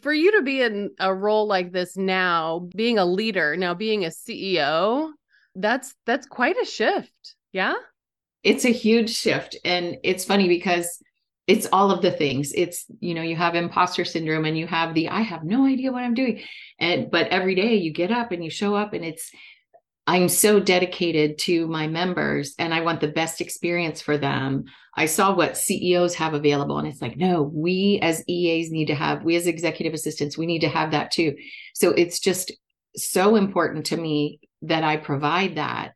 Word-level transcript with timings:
For 0.00 0.12
you 0.12 0.32
to 0.32 0.42
be 0.42 0.62
in 0.62 0.90
a 0.98 1.12
role 1.12 1.46
like 1.46 1.72
this 1.72 1.96
now, 1.96 2.68
being 2.74 2.98
a 2.98 3.04
leader, 3.04 3.56
now 3.56 3.74
being 3.74 4.04
a 4.04 4.08
CEO, 4.08 5.10
that's 5.54 5.94
that's 6.06 6.26
quite 6.26 6.56
a 6.60 6.64
shift. 6.64 7.34
Yeah? 7.52 7.74
It's 8.44 8.64
a 8.64 8.72
huge 8.72 9.10
shift 9.10 9.56
and 9.64 9.96
it's 10.04 10.24
funny 10.24 10.48
because 10.48 11.02
it's 11.48 11.66
all 11.72 11.90
of 11.90 12.02
the 12.02 12.10
things 12.10 12.52
it's 12.54 12.84
you 13.00 13.14
know 13.14 13.22
you 13.22 13.34
have 13.34 13.54
imposter 13.56 14.04
syndrome 14.04 14.44
and 14.44 14.56
you 14.56 14.66
have 14.66 14.94
the 14.94 15.08
i 15.08 15.22
have 15.22 15.42
no 15.42 15.66
idea 15.66 15.90
what 15.90 16.04
i'm 16.04 16.14
doing 16.14 16.40
and 16.78 17.10
but 17.10 17.26
every 17.28 17.54
day 17.54 17.74
you 17.74 17.92
get 17.92 18.12
up 18.12 18.30
and 18.30 18.44
you 18.44 18.50
show 18.50 18.76
up 18.76 18.92
and 18.92 19.04
it's 19.04 19.30
i'm 20.08 20.28
so 20.28 20.58
dedicated 20.58 21.38
to 21.38 21.68
my 21.68 21.86
members 21.86 22.54
and 22.58 22.74
i 22.74 22.80
want 22.80 23.00
the 23.00 23.06
best 23.06 23.40
experience 23.40 24.00
for 24.00 24.18
them 24.18 24.64
i 24.96 25.06
saw 25.06 25.32
what 25.32 25.56
ceos 25.56 26.14
have 26.16 26.34
available 26.34 26.78
and 26.78 26.88
it's 26.88 27.00
like 27.00 27.16
no 27.16 27.42
we 27.42 28.00
as 28.02 28.24
eas 28.26 28.72
need 28.72 28.86
to 28.86 28.94
have 28.94 29.22
we 29.22 29.36
as 29.36 29.46
executive 29.46 29.94
assistants 29.94 30.36
we 30.36 30.46
need 30.46 30.60
to 30.60 30.68
have 30.68 30.90
that 30.90 31.12
too 31.12 31.36
so 31.74 31.90
it's 31.90 32.18
just 32.18 32.52
so 32.96 33.36
important 33.36 33.86
to 33.86 33.96
me 33.96 34.40
that 34.62 34.82
i 34.82 34.96
provide 34.96 35.54
that 35.54 35.92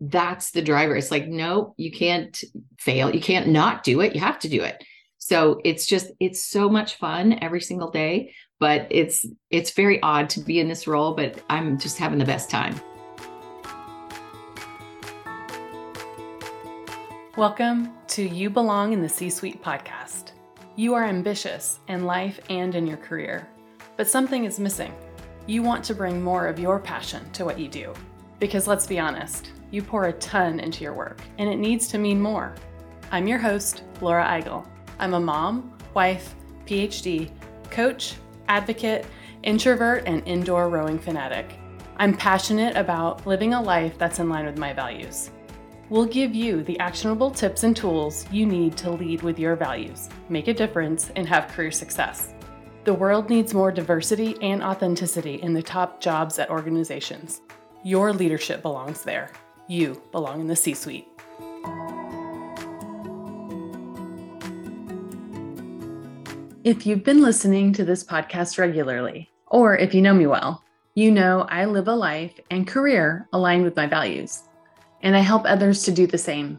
that's 0.00 0.52
the 0.52 0.62
driver. 0.62 0.96
It's 0.96 1.10
like, 1.10 1.26
no, 1.26 1.74
you 1.76 1.90
can't 1.90 2.42
fail. 2.78 3.14
You 3.14 3.20
can't 3.20 3.48
not 3.48 3.82
do 3.82 4.00
it. 4.00 4.14
You 4.14 4.20
have 4.20 4.38
to 4.40 4.48
do 4.48 4.62
it. 4.62 4.82
So 5.18 5.60
it's 5.64 5.86
just, 5.86 6.10
it's 6.20 6.44
so 6.44 6.68
much 6.68 6.96
fun 6.96 7.38
every 7.42 7.60
single 7.60 7.90
day, 7.90 8.32
but 8.60 8.86
it's, 8.90 9.26
it's 9.50 9.72
very 9.72 10.00
odd 10.02 10.30
to 10.30 10.40
be 10.40 10.60
in 10.60 10.68
this 10.68 10.86
role, 10.86 11.14
but 11.14 11.42
I'm 11.50 11.78
just 11.78 11.98
having 11.98 12.18
the 12.18 12.24
best 12.24 12.48
time. 12.48 12.80
Welcome 17.38 17.92
to 18.08 18.28
You 18.28 18.50
Belong 18.50 18.92
in 18.92 19.00
the 19.00 19.08
C 19.08 19.30
Suite 19.30 19.62
podcast. 19.62 20.32
You 20.74 20.94
are 20.94 21.04
ambitious 21.04 21.78
in 21.86 22.04
life 22.04 22.40
and 22.50 22.74
in 22.74 22.84
your 22.84 22.96
career, 22.96 23.46
but 23.96 24.08
something 24.08 24.44
is 24.44 24.58
missing. 24.58 24.92
You 25.46 25.62
want 25.62 25.84
to 25.84 25.94
bring 25.94 26.20
more 26.20 26.48
of 26.48 26.58
your 26.58 26.80
passion 26.80 27.30
to 27.34 27.44
what 27.44 27.56
you 27.56 27.68
do. 27.68 27.94
Because 28.40 28.66
let's 28.66 28.88
be 28.88 28.98
honest, 28.98 29.52
you 29.70 29.84
pour 29.84 30.06
a 30.06 30.12
ton 30.14 30.58
into 30.58 30.82
your 30.82 30.94
work, 30.94 31.20
and 31.38 31.48
it 31.48 31.58
needs 31.58 31.86
to 31.90 31.98
mean 31.98 32.20
more. 32.20 32.56
I'm 33.12 33.28
your 33.28 33.38
host, 33.38 33.84
Laura 34.00 34.24
Eigel. 34.24 34.66
I'm 34.98 35.14
a 35.14 35.20
mom, 35.20 35.78
wife, 35.94 36.34
PhD, 36.66 37.30
coach, 37.70 38.16
advocate, 38.48 39.06
introvert, 39.44 40.02
and 40.08 40.26
indoor 40.26 40.68
rowing 40.68 40.98
fanatic. 40.98 41.56
I'm 41.98 42.16
passionate 42.16 42.76
about 42.76 43.28
living 43.28 43.54
a 43.54 43.62
life 43.62 43.96
that's 43.96 44.18
in 44.18 44.28
line 44.28 44.44
with 44.44 44.58
my 44.58 44.72
values. 44.72 45.30
We'll 45.90 46.04
give 46.04 46.34
you 46.34 46.62
the 46.64 46.78
actionable 46.80 47.30
tips 47.30 47.62
and 47.62 47.74
tools 47.74 48.26
you 48.30 48.44
need 48.44 48.76
to 48.78 48.90
lead 48.90 49.22
with 49.22 49.38
your 49.38 49.56
values, 49.56 50.10
make 50.28 50.46
a 50.46 50.52
difference, 50.52 51.10
and 51.16 51.26
have 51.26 51.48
career 51.48 51.70
success. 51.70 52.34
The 52.84 52.92
world 52.92 53.30
needs 53.30 53.54
more 53.54 53.72
diversity 53.72 54.36
and 54.42 54.62
authenticity 54.62 55.36
in 55.36 55.54
the 55.54 55.62
top 55.62 56.00
jobs 56.00 56.38
at 56.38 56.50
organizations. 56.50 57.40
Your 57.84 58.12
leadership 58.12 58.60
belongs 58.60 59.02
there. 59.02 59.30
You 59.66 60.02
belong 60.12 60.42
in 60.42 60.46
the 60.46 60.56
C 60.56 60.74
suite. 60.74 61.08
If 66.64 66.86
you've 66.86 67.04
been 67.04 67.22
listening 67.22 67.72
to 67.72 67.84
this 67.86 68.04
podcast 68.04 68.58
regularly, 68.58 69.30
or 69.46 69.74
if 69.74 69.94
you 69.94 70.02
know 70.02 70.12
me 70.12 70.26
well, 70.26 70.62
you 70.94 71.10
know 71.10 71.46
I 71.48 71.64
live 71.64 71.88
a 71.88 71.94
life 71.94 72.38
and 72.50 72.66
career 72.66 73.26
aligned 73.32 73.64
with 73.64 73.76
my 73.76 73.86
values, 73.86 74.42
and 75.02 75.16
I 75.16 75.20
help 75.20 75.44
others 75.44 75.82
to 75.84 75.90
do 75.90 76.06
the 76.06 76.18
same. 76.18 76.58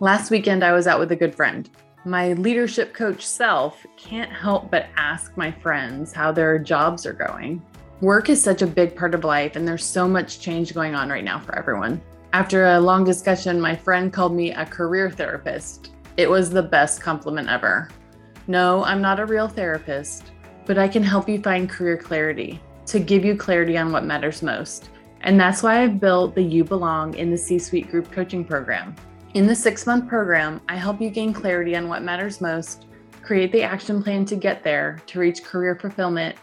Last 0.00 0.30
weekend, 0.30 0.64
I 0.64 0.72
was 0.72 0.86
out 0.86 0.98
with 0.98 1.12
a 1.12 1.16
good 1.16 1.34
friend. 1.34 1.68
My 2.04 2.32
leadership 2.32 2.94
coach 2.94 3.26
self 3.26 3.84
can't 3.96 4.32
help 4.32 4.70
but 4.70 4.86
ask 4.96 5.36
my 5.36 5.50
friends 5.50 6.12
how 6.12 6.32
their 6.32 6.58
jobs 6.58 7.04
are 7.04 7.12
going. 7.12 7.62
Work 8.00 8.30
is 8.30 8.42
such 8.42 8.62
a 8.62 8.66
big 8.66 8.96
part 8.96 9.14
of 9.14 9.24
life, 9.24 9.56
and 9.56 9.68
there's 9.68 9.84
so 9.84 10.08
much 10.08 10.40
change 10.40 10.72
going 10.72 10.94
on 10.94 11.10
right 11.10 11.24
now 11.24 11.38
for 11.38 11.58
everyone. 11.58 12.00
After 12.32 12.68
a 12.68 12.80
long 12.80 13.04
discussion, 13.04 13.60
my 13.60 13.76
friend 13.76 14.10
called 14.10 14.34
me 14.34 14.52
a 14.52 14.64
career 14.64 15.10
therapist. 15.10 15.90
It 16.16 16.30
was 16.30 16.48
the 16.48 16.62
best 16.62 17.02
compliment 17.02 17.48
ever. 17.48 17.90
No, 18.46 18.82
I'm 18.84 19.02
not 19.02 19.20
a 19.20 19.26
real 19.26 19.48
therapist, 19.48 20.30
but 20.64 20.78
I 20.78 20.88
can 20.88 21.02
help 21.02 21.28
you 21.28 21.42
find 21.42 21.68
career 21.68 21.98
clarity 21.98 22.60
to 22.86 23.00
give 23.00 23.24
you 23.24 23.36
clarity 23.36 23.76
on 23.76 23.92
what 23.92 24.04
matters 24.04 24.42
most. 24.42 24.88
And 25.22 25.38
that's 25.38 25.62
why 25.62 25.82
I've 25.82 26.00
built 26.00 26.34
the 26.34 26.42
You 26.42 26.64
Belong 26.64 27.14
in 27.14 27.30
the 27.30 27.38
C 27.38 27.58
Suite 27.58 27.90
Group 27.90 28.10
Coaching 28.10 28.44
Program. 28.44 28.94
In 29.34 29.46
the 29.46 29.54
six 29.54 29.86
month 29.86 30.08
program, 30.08 30.60
I 30.68 30.76
help 30.76 31.00
you 31.00 31.10
gain 31.10 31.32
clarity 31.32 31.76
on 31.76 31.88
what 31.88 32.02
matters 32.02 32.40
most, 32.40 32.86
create 33.22 33.52
the 33.52 33.62
action 33.62 34.02
plan 34.02 34.24
to 34.24 34.36
get 34.36 34.64
there 34.64 35.00
to 35.06 35.20
reach 35.20 35.44
career 35.44 35.76
fulfillment, 35.76 36.36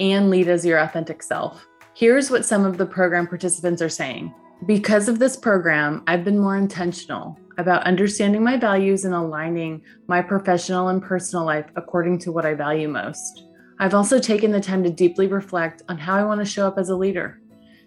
and 0.00 0.30
lead 0.30 0.48
as 0.48 0.66
your 0.66 0.78
authentic 0.80 1.22
self. 1.22 1.66
Here's 1.94 2.30
what 2.30 2.44
some 2.44 2.64
of 2.64 2.76
the 2.76 2.86
program 2.86 3.26
participants 3.26 3.80
are 3.80 3.88
saying. 3.88 4.34
Because 4.66 5.08
of 5.08 5.18
this 5.18 5.36
program, 5.36 6.02
I've 6.06 6.24
been 6.24 6.38
more 6.38 6.56
intentional 6.56 7.38
about 7.58 7.84
understanding 7.84 8.42
my 8.42 8.56
values 8.56 9.04
and 9.04 9.14
aligning 9.14 9.82
my 10.08 10.20
professional 10.20 10.88
and 10.88 11.00
personal 11.00 11.44
life 11.44 11.66
according 11.76 12.18
to 12.18 12.32
what 12.32 12.44
I 12.44 12.54
value 12.54 12.88
most. 12.88 13.44
I've 13.78 13.94
also 13.94 14.18
taken 14.18 14.50
the 14.50 14.60
time 14.60 14.82
to 14.84 14.90
deeply 14.90 15.28
reflect 15.28 15.82
on 15.88 15.98
how 15.98 16.16
I 16.16 16.24
want 16.24 16.40
to 16.40 16.44
show 16.44 16.66
up 16.66 16.78
as 16.78 16.90
a 16.90 16.96
leader. 16.96 17.40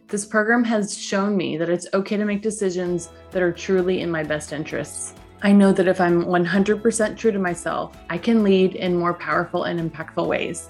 This 0.09 0.23
program 0.23 0.63
has 0.63 0.97
shown 0.97 1.35
me 1.35 1.57
that 1.57 1.69
it's 1.69 1.87
okay 1.93 2.15
to 2.15 2.23
make 2.23 2.41
decisions 2.41 3.09
that 3.31 3.41
are 3.41 3.51
truly 3.51 3.99
in 3.99 4.09
my 4.09 4.23
best 4.23 4.53
interests. 4.53 5.13
I 5.41 5.51
know 5.51 5.73
that 5.73 5.89
if 5.89 5.99
I'm 5.99 6.23
100% 6.23 7.17
true 7.17 7.31
to 7.33 7.39
myself, 7.39 7.97
I 8.09 8.17
can 8.17 8.41
lead 8.41 8.75
in 8.75 8.95
more 8.95 9.13
powerful 9.13 9.65
and 9.65 9.77
impactful 9.91 10.25
ways. 10.25 10.69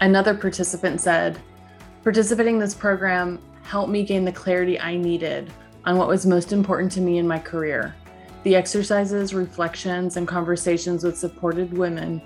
Another 0.00 0.34
participant 0.34 1.00
said, 1.00 1.36
Participating 2.04 2.54
in 2.54 2.60
this 2.60 2.76
program 2.76 3.40
helped 3.64 3.90
me 3.90 4.04
gain 4.04 4.24
the 4.24 4.30
clarity 4.30 4.78
I 4.78 4.96
needed 4.96 5.52
on 5.84 5.96
what 5.96 6.06
was 6.06 6.24
most 6.24 6.52
important 6.52 6.92
to 6.92 7.00
me 7.00 7.18
in 7.18 7.26
my 7.26 7.40
career. 7.40 7.92
The 8.44 8.54
exercises, 8.54 9.34
reflections, 9.34 10.16
and 10.16 10.28
conversations 10.28 11.02
with 11.02 11.18
supported 11.18 11.76
women 11.76 12.22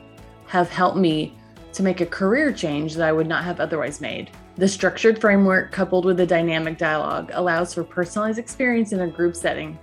have 0.48 0.68
helped 0.68 0.98
me 0.98 1.34
to 1.72 1.82
make 1.82 2.02
a 2.02 2.06
career 2.06 2.52
change 2.52 2.96
that 2.96 3.08
I 3.08 3.12
would 3.12 3.26
not 3.26 3.44
have 3.44 3.60
otherwise 3.60 4.02
made. 4.02 4.30
The 4.56 4.66
structured 4.66 5.20
framework, 5.20 5.70
coupled 5.70 6.04
with 6.04 6.18
a 6.20 6.26
dynamic 6.26 6.76
dialogue, 6.76 7.30
allows 7.34 7.72
for 7.72 7.84
personalized 7.84 8.38
experience 8.38 8.92
in 8.92 9.00
a 9.00 9.06
group 9.06 9.36
setting. 9.36 9.78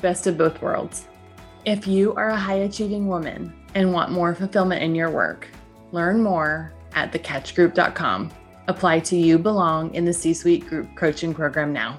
Best 0.00 0.26
of 0.26 0.38
both 0.38 0.60
worlds. 0.62 1.06
If 1.66 1.86
you 1.86 2.14
are 2.14 2.30
a 2.30 2.36
high 2.36 2.60
achieving 2.60 3.06
woman 3.08 3.52
and 3.74 3.92
want 3.92 4.10
more 4.10 4.34
fulfillment 4.34 4.82
in 4.82 4.94
your 4.94 5.10
work, 5.10 5.48
learn 5.92 6.22
more 6.22 6.72
at 6.94 7.12
thecatchgroup.com. 7.12 8.32
Apply 8.68 9.00
to 9.00 9.16
You 9.16 9.38
Belong 9.38 9.94
in 9.94 10.06
the 10.06 10.12
C 10.12 10.32
Suite 10.32 10.66
Group 10.66 10.88
Coaching 10.96 11.34
Program 11.34 11.72
now. 11.72 11.98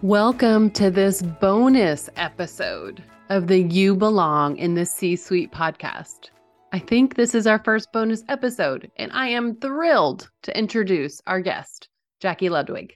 Welcome 0.00 0.70
to 0.70 0.90
this 0.90 1.20
bonus 1.20 2.08
episode 2.16 3.02
of 3.28 3.48
the 3.48 3.60
You 3.60 3.94
Belong 3.94 4.56
in 4.56 4.74
the 4.74 4.86
C 4.86 5.14
Suite 5.14 5.52
podcast. 5.52 6.30
I 6.70 6.78
think 6.78 7.14
this 7.14 7.34
is 7.34 7.46
our 7.46 7.62
first 7.64 7.92
bonus 7.92 8.22
episode, 8.28 8.90
and 8.96 9.10
I 9.12 9.28
am 9.28 9.56
thrilled 9.56 10.30
to 10.42 10.58
introduce 10.58 11.22
our 11.26 11.40
guest, 11.40 11.88
Jackie 12.20 12.50
Ludwig. 12.50 12.94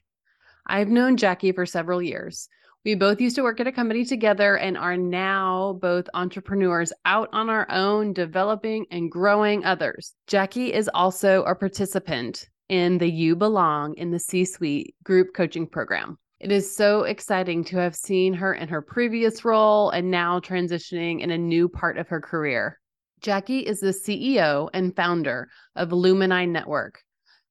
I've 0.67 0.89
known 0.89 1.17
Jackie 1.17 1.53
for 1.53 1.65
several 1.65 2.03
years. 2.03 2.51
We 2.85 2.97
both 2.97 3.19
used 3.19 3.35
to 3.37 3.43
work 3.43 3.61
at 3.61 3.67
a 3.67 3.73
company 3.73 4.05
together 4.05 4.59
and 4.59 4.77
are 4.77 4.99
now 4.99 5.79
both 5.81 6.05
entrepreneurs 6.13 6.93
out 7.07 7.31
on 7.33 7.49
our 7.49 7.67
own, 7.71 8.13
developing 8.13 8.85
and 8.91 9.11
growing 9.11 9.65
others. 9.65 10.13
Jackie 10.27 10.75
is 10.75 10.91
also 10.93 11.43
a 11.45 11.55
participant 11.55 12.51
in 12.69 12.99
the 12.99 13.11
You 13.11 13.35
Belong 13.37 13.95
in 13.95 14.11
the 14.11 14.19
C 14.19 14.45
Suite 14.45 14.95
group 15.03 15.29
coaching 15.35 15.67
program. 15.67 16.19
It 16.41 16.53
is 16.53 16.77
so 16.77 17.05
exciting 17.05 17.65
to 17.65 17.79
have 17.79 17.97
seen 17.97 18.35
her 18.35 18.53
in 18.53 18.69
her 18.69 18.83
previous 18.83 19.47
role 19.47 19.89
and 19.91 20.11
now 20.11 20.41
transitioning 20.41 21.21
in 21.21 21.31
a 21.31 21.39
new 21.39 21.71
part 21.71 21.97
of 21.97 22.09
her 22.09 22.21
career. 22.21 22.79
Jackie 23.23 23.61
is 23.61 23.79
the 23.79 23.89
CEO 23.89 24.69
and 24.75 24.95
founder 24.97 25.49
of 25.77 25.91
Lumini 25.91 26.49
Network. 26.49 27.05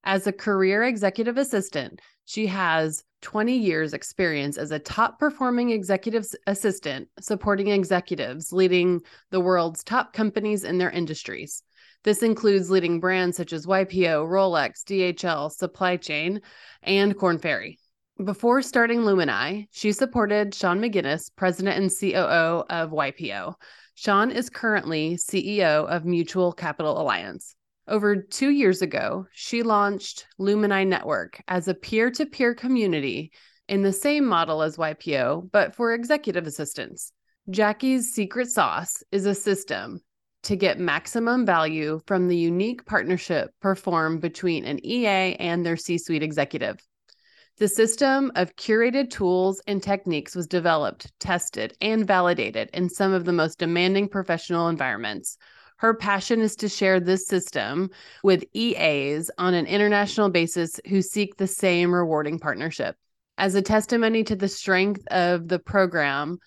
As 0.04 0.26
a 0.26 0.32
career 0.32 0.84
executive 0.84 1.38
assistant, 1.38 2.00
she 2.26 2.46
has 2.46 3.02
20 3.22 3.56
years 3.56 3.94
experience 3.94 4.58
as 4.58 4.70
a 4.70 4.78
top 4.78 5.18
performing 5.18 5.70
executive 5.70 6.26
assistant 6.46 7.08
supporting 7.20 7.68
executives 7.68 8.52
leading 8.52 9.00
the 9.30 9.40
world's 9.40 9.82
top 9.82 10.12
companies 10.12 10.64
in 10.64 10.76
their 10.76 10.90
industries. 10.90 11.62
This 12.04 12.22
includes 12.22 12.68
leading 12.68 13.00
brands 13.00 13.36
such 13.36 13.52
as 13.52 13.64
YPO, 13.64 14.28
Rolex, 14.28 14.82
DHL, 14.84 15.50
Supply 15.50 15.96
Chain, 15.96 16.42
and 16.82 17.16
Korn 17.16 17.38
Ferry. 17.38 17.78
Before 18.24 18.62
starting 18.62 19.00
Lumini, 19.00 19.66
she 19.72 19.90
supported 19.90 20.54
Sean 20.54 20.78
McGinnis, 20.78 21.30
president 21.34 21.78
and 21.78 21.90
COO 21.90 22.62
of 22.70 22.90
YPO. 22.90 23.54
Sean 23.94 24.30
is 24.30 24.48
currently 24.48 25.16
CEO 25.16 25.86
of 25.88 26.04
Mutual 26.04 26.52
Capital 26.52 27.00
Alliance. 27.00 27.56
Over 27.88 28.16
two 28.16 28.50
years 28.50 28.80
ago, 28.80 29.26
she 29.32 29.64
launched 29.64 30.26
Lumini 30.38 30.86
Network 30.86 31.42
as 31.48 31.66
a 31.66 31.74
peer 31.74 32.12
to 32.12 32.26
peer 32.26 32.54
community 32.54 33.32
in 33.66 33.82
the 33.82 33.92
same 33.92 34.26
model 34.26 34.62
as 34.62 34.76
YPO, 34.76 35.50
but 35.50 35.74
for 35.74 35.92
executive 35.92 36.46
assistants. 36.46 37.12
Jackie's 37.50 38.12
secret 38.12 38.48
sauce 38.48 39.02
is 39.10 39.26
a 39.26 39.34
system 39.34 40.00
to 40.44 40.54
get 40.54 40.78
maximum 40.78 41.44
value 41.44 42.00
from 42.06 42.28
the 42.28 42.36
unique 42.36 42.84
partnership 42.84 43.50
performed 43.60 44.20
between 44.20 44.64
an 44.64 44.84
EA 44.84 45.34
and 45.36 45.66
their 45.66 45.76
C 45.76 45.98
suite 45.98 46.22
executive. 46.22 46.78
The 47.58 47.68
system 47.68 48.32
of 48.34 48.56
curated 48.56 49.10
tools 49.10 49.60
and 49.66 49.82
techniques 49.82 50.34
was 50.34 50.46
developed, 50.46 51.12
tested, 51.20 51.76
and 51.80 52.06
validated 52.06 52.70
in 52.72 52.88
some 52.88 53.12
of 53.12 53.24
the 53.24 53.32
most 53.32 53.58
demanding 53.58 54.08
professional 54.08 54.68
environments. 54.68 55.36
Her 55.76 55.94
passion 55.94 56.40
is 56.40 56.56
to 56.56 56.68
share 56.68 56.98
this 56.98 57.26
system 57.26 57.90
with 58.24 58.44
EAs 58.54 59.30
on 59.36 59.52
an 59.52 59.66
international 59.66 60.30
basis 60.30 60.80
who 60.88 61.02
seek 61.02 61.36
the 61.36 61.46
same 61.46 61.92
rewarding 61.92 62.38
partnership. 62.38 62.96
As 63.36 63.54
a 63.54 63.62
testimony 63.62 64.24
to 64.24 64.36
the 64.36 64.48
strength 64.48 65.06
of 65.08 65.48
the 65.48 65.58
program, 65.58 66.38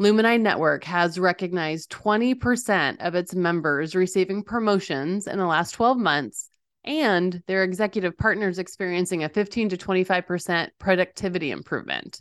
Lumini 0.00 0.40
Network 0.40 0.84
has 0.84 1.18
recognized 1.18 1.90
20% 1.90 2.96
of 3.00 3.14
its 3.14 3.34
members 3.34 3.94
receiving 3.94 4.42
promotions 4.42 5.26
in 5.26 5.38
the 5.38 5.46
last 5.46 5.72
12 5.72 5.98
months 5.98 6.50
and 6.86 7.42
their 7.46 7.64
executive 7.64 8.16
partners 8.16 8.58
experiencing 8.58 9.24
a 9.24 9.28
15 9.28 9.70
to 9.70 9.76
25% 9.76 10.68
productivity 10.78 11.50
improvement. 11.50 12.20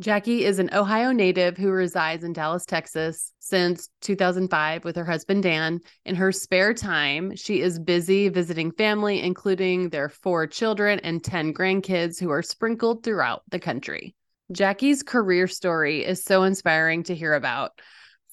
Jackie 0.00 0.44
is 0.44 0.58
an 0.58 0.70
Ohio 0.72 1.12
native 1.12 1.56
who 1.56 1.70
resides 1.70 2.24
in 2.24 2.32
Dallas, 2.32 2.64
Texas 2.64 3.32
since 3.38 3.88
2005 4.00 4.84
with 4.84 4.96
her 4.96 5.04
husband 5.04 5.44
Dan. 5.44 5.78
In 6.04 6.16
her 6.16 6.32
spare 6.32 6.74
time, 6.74 7.36
she 7.36 7.60
is 7.60 7.78
busy 7.78 8.28
visiting 8.28 8.72
family, 8.72 9.22
including 9.22 9.90
their 9.90 10.08
four 10.08 10.48
children 10.48 10.98
and 11.00 11.22
10 11.22 11.54
grandkids 11.54 12.18
who 12.18 12.30
are 12.30 12.42
sprinkled 12.42 13.04
throughout 13.04 13.42
the 13.50 13.60
country. 13.60 14.16
Jackie's 14.50 15.04
career 15.04 15.46
story 15.46 16.04
is 16.04 16.24
so 16.24 16.42
inspiring 16.42 17.04
to 17.04 17.14
hear 17.14 17.34
about. 17.34 17.70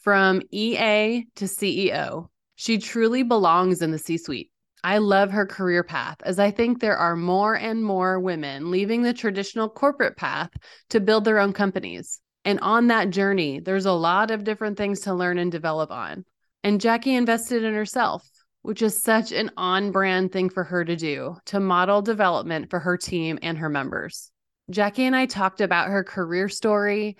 From 0.01 0.41
EA 0.51 1.27
to 1.35 1.45
CEO, 1.45 2.29
she 2.55 2.79
truly 2.79 3.21
belongs 3.21 3.83
in 3.83 3.91
the 3.91 3.99
C 3.99 4.17
suite. 4.17 4.50
I 4.83 4.97
love 4.97 5.31
her 5.31 5.45
career 5.45 5.83
path 5.83 6.17
as 6.23 6.39
I 6.39 6.51
think 6.51 6.79
there 6.79 6.97
are 6.97 7.15
more 7.15 7.55
and 7.55 7.83
more 7.83 8.19
women 8.19 8.71
leaving 8.71 9.03
the 9.03 9.13
traditional 9.13 9.69
corporate 9.69 10.17
path 10.17 10.49
to 10.89 10.99
build 10.99 11.25
their 11.25 11.39
own 11.39 11.53
companies. 11.53 12.19
And 12.43 12.59
on 12.61 12.87
that 12.87 13.11
journey, 13.11 13.59
there's 13.59 13.85
a 13.85 13.91
lot 13.91 14.31
of 14.31 14.43
different 14.43 14.77
things 14.77 15.01
to 15.01 15.13
learn 15.13 15.37
and 15.37 15.51
develop 15.51 15.91
on. 15.91 16.25
And 16.63 16.81
Jackie 16.81 17.13
invested 17.13 17.63
in 17.63 17.73
herself, 17.73 18.27
which 18.63 18.81
is 18.81 19.01
such 19.01 19.31
an 19.31 19.51
on 19.57 19.91
brand 19.91 20.31
thing 20.31 20.49
for 20.49 20.63
her 20.63 20.83
to 20.83 20.95
do 20.95 21.37
to 21.45 21.59
model 21.59 22.01
development 22.01 22.69
for 22.69 22.79
her 22.79 22.97
team 22.97 23.37
and 23.41 23.57
her 23.59 23.69
members. 23.69 24.31
Jackie 24.69 25.05
and 25.05 25.15
I 25.15 25.25
talked 25.25 25.61
about 25.61 25.89
her 25.89 26.03
career 26.03 26.49
story, 26.49 27.17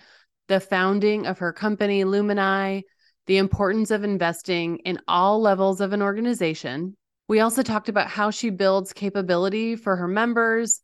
the 0.47 0.59
founding 0.59 1.27
of 1.27 1.39
her 1.39 1.53
company, 1.53 2.03
Lumini, 2.03 2.83
the 3.27 3.37
importance 3.37 3.91
of 3.91 4.03
investing 4.03 4.77
in 4.77 4.99
all 5.07 5.41
levels 5.41 5.81
of 5.81 5.93
an 5.93 6.01
organization, 6.01 6.95
we 7.31 7.39
also 7.39 7.63
talked 7.63 7.87
about 7.87 8.09
how 8.09 8.29
she 8.29 8.49
builds 8.49 8.91
capability 8.91 9.77
for 9.77 9.95
her 9.95 10.05
members, 10.09 10.81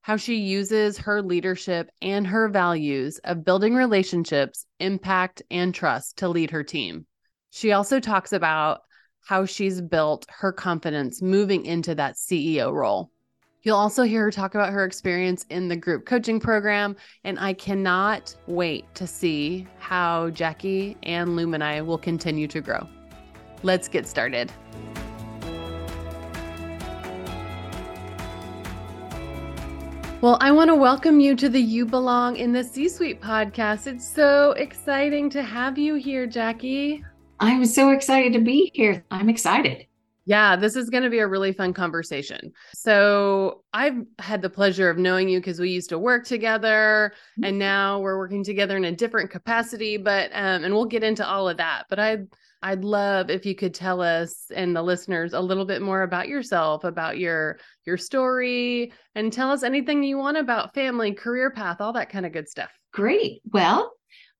how 0.00 0.16
she 0.16 0.36
uses 0.36 0.96
her 0.96 1.20
leadership 1.20 1.90
and 2.00 2.24
her 2.24 2.48
values 2.48 3.18
of 3.24 3.44
building 3.44 3.74
relationships, 3.74 4.64
impact, 4.78 5.42
and 5.50 5.74
trust 5.74 6.18
to 6.18 6.28
lead 6.28 6.52
her 6.52 6.62
team. 6.62 7.04
She 7.50 7.72
also 7.72 7.98
talks 7.98 8.32
about 8.32 8.82
how 9.24 9.44
she's 9.44 9.80
built 9.80 10.24
her 10.28 10.52
confidence 10.52 11.20
moving 11.20 11.66
into 11.66 11.96
that 11.96 12.14
CEO 12.14 12.72
role. 12.72 13.10
You'll 13.62 13.76
also 13.76 14.04
hear 14.04 14.22
her 14.22 14.30
talk 14.30 14.54
about 14.54 14.72
her 14.72 14.84
experience 14.84 15.46
in 15.50 15.66
the 15.66 15.74
group 15.74 16.06
coaching 16.06 16.38
program, 16.38 16.94
and 17.24 17.40
I 17.40 17.54
cannot 17.54 18.36
wait 18.46 18.84
to 18.94 19.08
see 19.08 19.66
how 19.80 20.30
Jackie 20.30 20.96
and 21.02 21.30
Lumini 21.30 21.84
will 21.84 21.98
continue 21.98 22.46
to 22.46 22.60
grow. 22.60 22.88
Let's 23.64 23.88
get 23.88 24.06
started. 24.06 24.52
Well, 30.20 30.36
I 30.40 30.50
want 30.50 30.66
to 30.66 30.74
welcome 30.74 31.20
you 31.20 31.36
to 31.36 31.48
the 31.48 31.60
You 31.60 31.86
Belong 31.86 32.34
in 32.38 32.52
the 32.52 32.64
C 32.64 32.88
Suite 32.88 33.20
podcast. 33.20 33.86
It's 33.86 34.04
so 34.04 34.50
exciting 34.50 35.30
to 35.30 35.44
have 35.44 35.78
you 35.78 35.94
here, 35.94 36.26
Jackie. 36.26 37.04
I'm 37.38 37.64
so 37.64 37.90
excited 37.90 38.32
to 38.32 38.40
be 38.40 38.72
here. 38.74 39.04
I'm 39.12 39.28
excited. 39.28 39.86
Yeah, 40.24 40.56
this 40.56 40.74
is 40.74 40.90
going 40.90 41.04
to 41.04 41.08
be 41.08 41.20
a 41.20 41.26
really 41.28 41.52
fun 41.52 41.72
conversation. 41.72 42.52
So, 42.74 43.62
I've 43.72 44.04
had 44.18 44.42
the 44.42 44.50
pleasure 44.50 44.90
of 44.90 44.98
knowing 44.98 45.28
you 45.28 45.38
because 45.38 45.60
we 45.60 45.70
used 45.70 45.90
to 45.90 46.00
work 46.00 46.26
together 46.26 47.12
and 47.44 47.56
now 47.56 48.00
we're 48.00 48.18
working 48.18 48.42
together 48.42 48.76
in 48.76 48.86
a 48.86 48.92
different 48.92 49.30
capacity, 49.30 49.98
but 49.98 50.32
um 50.32 50.64
and 50.64 50.74
we'll 50.74 50.84
get 50.84 51.04
into 51.04 51.24
all 51.24 51.48
of 51.48 51.58
that. 51.58 51.84
But 51.88 52.00
I 52.00 52.24
I'd 52.62 52.84
love 52.84 53.30
if 53.30 53.46
you 53.46 53.54
could 53.54 53.74
tell 53.74 54.00
us 54.00 54.50
and 54.54 54.74
the 54.74 54.82
listeners 54.82 55.32
a 55.32 55.40
little 55.40 55.64
bit 55.64 55.80
more 55.80 56.02
about 56.02 56.28
yourself, 56.28 56.84
about 56.84 57.18
your 57.18 57.58
your 57.86 57.96
story, 57.96 58.92
and 59.14 59.32
tell 59.32 59.50
us 59.50 59.62
anything 59.62 60.02
you 60.02 60.18
want 60.18 60.36
about 60.36 60.74
family, 60.74 61.12
career 61.12 61.50
path, 61.50 61.80
all 61.80 61.92
that 61.92 62.10
kind 62.10 62.26
of 62.26 62.32
good 62.32 62.48
stuff. 62.48 62.70
Great. 62.92 63.40
Well, 63.52 63.92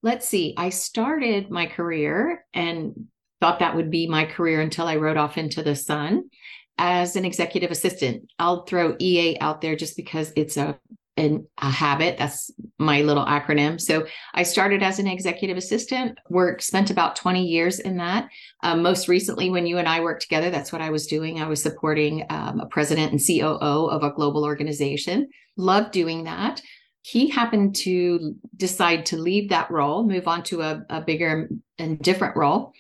let's 0.03 0.29
see. 0.29 0.55
I 0.57 0.71
started 0.71 1.51
my 1.51 1.67
career 1.67 2.45
and 2.53 3.07
thought 3.41 3.61
that 3.61 3.77
would 3.77 3.91
be 3.91 4.09
my 4.09 4.25
career 4.25 4.61
until 4.61 4.87
I 4.87 4.97
rode 4.97 5.17
off 5.17 5.39
into 5.39 5.63
the 5.63 5.77
sun 5.77 6.29
as 6.77 7.17
an 7.17 7.25
executive 7.25 7.71
assistant. 7.71 8.31
I'll 8.39 8.65
throw 8.65 8.97
EA 8.99 9.39
out 9.41 9.61
there 9.61 9.77
just 9.77 9.97
because 9.97 10.33
it's 10.37 10.57
a 10.57 10.79
an, 11.19 11.47
a 11.59 11.71
habit. 11.71 12.17
That's 12.17 12.51
my 12.79 13.03
little 13.03 13.25
acronym. 13.25 13.81
So 13.81 14.07
I 14.35 14.45
started 14.45 14.83
as 14.83 14.99
an 14.99 15.09
executive 15.09 15.57
assistant, 15.57 16.19
worked, 16.31 16.63
spent 16.63 16.91
about 16.91 17.17
20 17.17 17.45
years 17.45 17.81
in 17.81 17.97
that. 17.97 18.29
Um, 18.63 18.83
most 18.83 19.09
recently, 19.09 19.51
when 19.51 19.67
you 19.67 19.79
and 19.79 19.89
I 19.89 20.01
worked 20.01 20.23
together, 20.23 20.49
that's 20.51 20.73
what 20.73 20.81
I 20.81 20.91
was 20.91 21.07
doing. 21.07 21.41
I 21.41 21.49
was 21.49 21.63
supporting 21.63 22.25
um, 22.31 22.61
a 22.61 22.67
president 22.67 23.13
and 23.13 23.21
COO 23.21 23.89
of 23.91 24.05
a 24.05 24.13
global 24.13 24.45
organization. 24.45 25.29
Loved 25.57 25.91
doing 25.91 26.25
that. 26.25 26.63
He 27.03 27.29
happened 27.29 27.75
to 27.77 28.37
decide 28.57 29.07
to 29.07 29.17
leave 29.17 29.49
that 29.49 29.71
role, 29.71 30.05
move 30.05 30.29
on 30.29 30.43
to 30.45 30.63
a, 30.63 30.85
a 30.89 31.01
bigger 31.01 31.49
and 31.79 31.99
different 31.99 32.37
role, 32.37 32.73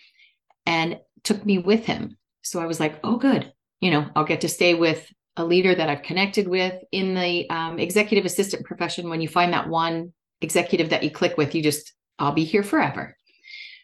and 0.65 0.99
took 1.25 1.45
me 1.45 1.59
with 1.59 1.87
him. 1.87 2.17
So 2.43 2.61
I 2.61 2.67
was 2.67 2.79
like, 2.79 3.01
oh, 3.03 3.17
good. 3.17 3.53
You 3.81 3.91
know, 3.91 4.11
I'll 4.15 4.25
get 4.25 4.43
to 4.43 4.49
stay 4.49 4.75
with 4.75 5.11
a 5.39 5.45
leader 5.45 5.75
that 5.75 5.89
I've 5.89 6.03
connected 6.03 6.47
with 6.47 6.75
in 6.93 7.15
the 7.15 7.49
um, 7.49 7.79
executive 7.79 8.27
assistant 8.27 8.67
profession. 8.67 9.09
When 9.09 9.21
you 9.21 9.29
find 9.29 9.53
that 9.53 9.69
one 9.69 10.13
executive 10.41 10.91
that 10.91 11.03
you 11.03 11.11
click 11.11 11.37
with, 11.39 11.55
you 11.55 11.63
just, 11.63 11.93
I'll 12.19 12.33
be 12.33 12.45
here 12.45 12.63
forever. 12.63 13.17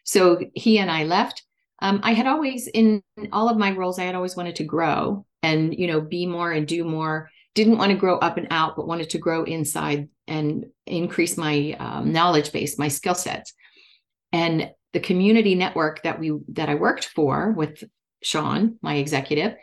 So 0.03 0.39
he 0.53 0.77
and 0.77 0.91
I 0.91 1.05
left. 1.05 1.43
Um, 1.79 1.99
I 2.03 2.13
had 2.13 2.27
always, 2.27 2.67
in 2.67 3.01
all 3.31 3.49
of 3.49 3.57
my 3.57 3.71
roles, 3.71 3.97
I 3.97 4.03
had 4.03 4.15
always 4.15 4.35
wanted 4.35 4.57
to 4.57 4.63
grow 4.63 5.25
and, 5.41 5.77
you 5.77 5.87
know, 5.87 6.01
be 6.01 6.25
more 6.25 6.51
and 6.51 6.67
do 6.67 6.83
more. 6.83 7.29
Didn't 7.53 7.77
want 7.77 7.91
to 7.91 7.97
grow 7.97 8.17
up 8.19 8.37
and 8.37 8.47
out, 8.51 8.75
but 8.75 8.87
wanted 8.87 9.09
to 9.11 9.17
grow 9.17 9.43
inside 9.43 10.09
and 10.27 10.65
increase 10.85 11.37
my 11.37 11.75
um, 11.79 12.11
knowledge 12.11 12.51
base, 12.51 12.77
my 12.77 12.89
skill 12.89 13.15
sets. 13.15 13.53
And 14.31 14.71
the 14.93 14.99
community 14.99 15.55
network 15.55 16.03
that 16.03 16.19
we 16.19 16.31
that 16.49 16.69
I 16.69 16.75
worked 16.75 17.05
for 17.05 17.51
with 17.51 17.83
Sean, 18.23 18.77
my 18.81 18.95
executive, 18.95 19.55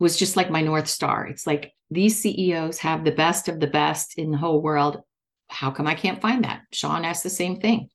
was 0.00 0.16
just 0.16 0.36
like 0.36 0.50
my 0.50 0.62
North 0.62 0.88
Star. 0.88 1.26
It's 1.26 1.46
like 1.46 1.72
these 1.90 2.20
CEOs 2.20 2.78
have 2.78 3.04
the 3.04 3.12
best 3.12 3.48
of 3.48 3.60
the 3.60 3.66
best 3.66 4.18
in 4.18 4.32
the 4.32 4.38
whole 4.38 4.60
world. 4.60 5.00
How 5.48 5.70
come 5.70 5.86
I 5.86 5.94
can't 5.94 6.22
find 6.22 6.44
that? 6.44 6.62
Sean 6.72 7.04
asked 7.04 7.22
the 7.22 7.30
same 7.30 7.60
thing. 7.60 7.88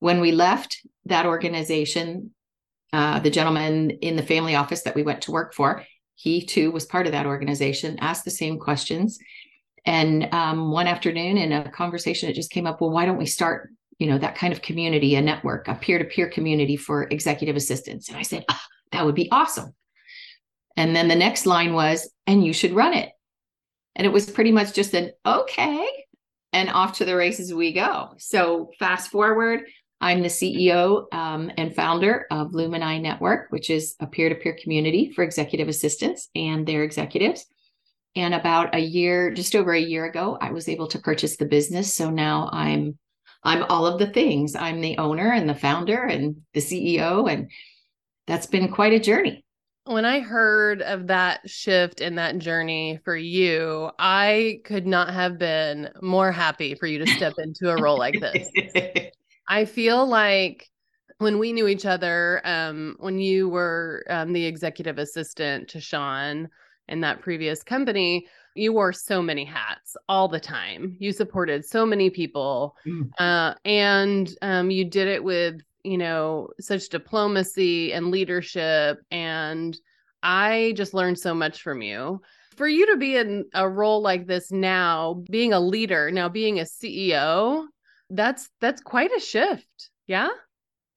When 0.00 0.20
we 0.20 0.32
left 0.32 0.80
that 1.04 1.26
organization, 1.26 2.32
uh, 2.92 3.20
the 3.20 3.30
gentleman 3.30 3.90
in 3.90 4.16
the 4.16 4.22
family 4.22 4.54
office 4.54 4.82
that 4.82 4.94
we 4.94 5.02
went 5.02 5.22
to 5.22 5.30
work 5.30 5.54
for, 5.54 5.84
he 6.14 6.44
too 6.44 6.70
was 6.70 6.86
part 6.86 7.06
of 7.06 7.12
that 7.12 7.26
organization, 7.26 7.98
asked 8.00 8.24
the 8.24 8.30
same 8.30 8.58
questions. 8.58 9.18
And 9.84 10.32
um, 10.32 10.72
one 10.72 10.86
afternoon 10.86 11.36
in 11.36 11.52
a 11.52 11.70
conversation, 11.70 12.30
it 12.30 12.34
just 12.34 12.50
came 12.50 12.66
up 12.66 12.80
well, 12.80 12.90
why 12.90 13.04
don't 13.04 13.18
we 13.18 13.26
start 13.26 13.70
you 13.98 14.06
know 14.06 14.18
that 14.18 14.36
kind 14.36 14.52
of 14.52 14.62
community 14.62 15.14
a 15.14 15.22
network 15.22 15.68
a 15.68 15.74
peer-to-peer 15.74 16.28
community 16.28 16.76
for 16.76 17.04
executive 17.04 17.56
assistants 17.56 18.08
and 18.08 18.16
i 18.16 18.22
said 18.22 18.44
oh, 18.48 18.60
that 18.92 19.04
would 19.04 19.14
be 19.14 19.30
awesome 19.30 19.74
and 20.76 20.94
then 20.94 21.08
the 21.08 21.16
next 21.16 21.46
line 21.46 21.72
was, 21.72 22.08
and 22.26 22.44
you 22.44 22.52
should 22.52 22.72
run 22.72 22.92
it. 22.92 23.10
And 23.94 24.06
it 24.06 24.12
was 24.12 24.30
pretty 24.30 24.52
much 24.52 24.74
just 24.74 24.94
an 24.94 25.12
okay. 25.24 25.88
And 26.52 26.70
off 26.70 26.98
to 26.98 27.04
the 27.04 27.16
races 27.16 27.52
we 27.52 27.72
go. 27.72 28.14
So 28.18 28.70
fast 28.78 29.10
forward, 29.10 29.64
I'm 30.00 30.22
the 30.22 30.28
CEO 30.28 31.12
um, 31.12 31.50
and 31.56 31.74
founder 31.74 32.26
of 32.30 32.52
Lumini 32.52 33.00
Network, 33.00 33.50
which 33.50 33.70
is 33.70 33.94
a 34.00 34.06
peer 34.06 34.28
to 34.28 34.34
peer 34.34 34.56
community 34.62 35.12
for 35.12 35.24
executive 35.24 35.68
assistants 35.68 36.28
and 36.34 36.66
their 36.66 36.82
executives. 36.82 37.46
And 38.14 38.34
about 38.34 38.74
a 38.74 38.78
year, 38.78 39.30
just 39.30 39.54
over 39.54 39.72
a 39.72 39.80
year 39.80 40.04
ago, 40.04 40.38
I 40.40 40.52
was 40.52 40.68
able 40.68 40.88
to 40.88 40.98
purchase 40.98 41.36
the 41.36 41.46
business. 41.46 41.94
So 41.94 42.10
now 42.10 42.48
I'm 42.52 42.98
I'm 43.42 43.62
all 43.64 43.86
of 43.86 43.98
the 43.98 44.08
things. 44.08 44.56
I'm 44.56 44.80
the 44.80 44.98
owner 44.98 45.32
and 45.32 45.48
the 45.48 45.54
founder 45.54 46.02
and 46.02 46.42
the 46.52 46.60
CEO. 46.60 47.30
And 47.30 47.50
that's 48.26 48.46
been 48.46 48.68
quite 48.72 48.92
a 48.92 48.98
journey 48.98 49.45
when 49.86 50.04
I 50.04 50.20
heard 50.20 50.82
of 50.82 51.06
that 51.06 51.48
shift 51.48 52.00
in 52.00 52.16
that 52.16 52.38
journey 52.38 52.98
for 53.04 53.16
you, 53.16 53.90
I 53.98 54.60
could 54.64 54.86
not 54.86 55.14
have 55.14 55.38
been 55.38 55.90
more 56.02 56.32
happy 56.32 56.74
for 56.74 56.86
you 56.86 56.98
to 56.98 57.06
step 57.06 57.34
into 57.38 57.70
a 57.70 57.80
role 57.80 57.96
like 57.96 58.20
this. 58.20 58.48
I 59.48 59.64
feel 59.64 60.06
like 60.06 60.68
when 61.18 61.38
we 61.38 61.52
knew 61.52 61.68
each 61.68 61.86
other, 61.86 62.42
um, 62.44 62.96
when 62.98 63.18
you 63.20 63.48
were 63.48 64.04
um, 64.10 64.32
the 64.32 64.44
executive 64.44 64.98
assistant 64.98 65.68
to 65.68 65.80
Sean 65.80 66.48
in 66.88 67.00
that 67.02 67.20
previous 67.20 67.62
company, 67.62 68.26
you 68.56 68.72
wore 68.72 68.92
so 68.92 69.22
many 69.22 69.44
hats 69.44 69.96
all 70.08 70.26
the 70.26 70.40
time. 70.40 70.96
You 70.98 71.12
supported 71.12 71.64
so 71.64 71.86
many 71.86 72.10
people, 72.10 72.74
mm. 72.86 73.08
uh, 73.18 73.54
and 73.64 74.34
um, 74.42 74.70
you 74.70 74.84
did 74.84 75.06
it 75.06 75.22
with 75.22 75.60
you 75.86 75.98
know 75.98 76.48
such 76.60 76.88
diplomacy 76.88 77.92
and 77.92 78.10
leadership. 78.10 78.98
And 79.10 79.76
I 80.22 80.74
just 80.76 80.94
learned 80.94 81.18
so 81.18 81.34
much 81.34 81.62
from 81.62 81.82
you. 81.82 82.20
For 82.56 82.66
you 82.66 82.86
to 82.86 82.96
be 82.96 83.16
in 83.16 83.44
a 83.54 83.68
role 83.68 84.00
like 84.00 84.26
this 84.26 84.50
now, 84.50 85.22
being 85.30 85.52
a 85.52 85.60
leader, 85.60 86.10
now 86.10 86.28
being 86.28 86.58
a 86.58 86.64
CEO, 86.64 87.64
that's 88.10 88.48
that's 88.60 88.80
quite 88.80 89.10
a 89.16 89.20
shift. 89.20 89.90
Yeah. 90.06 90.28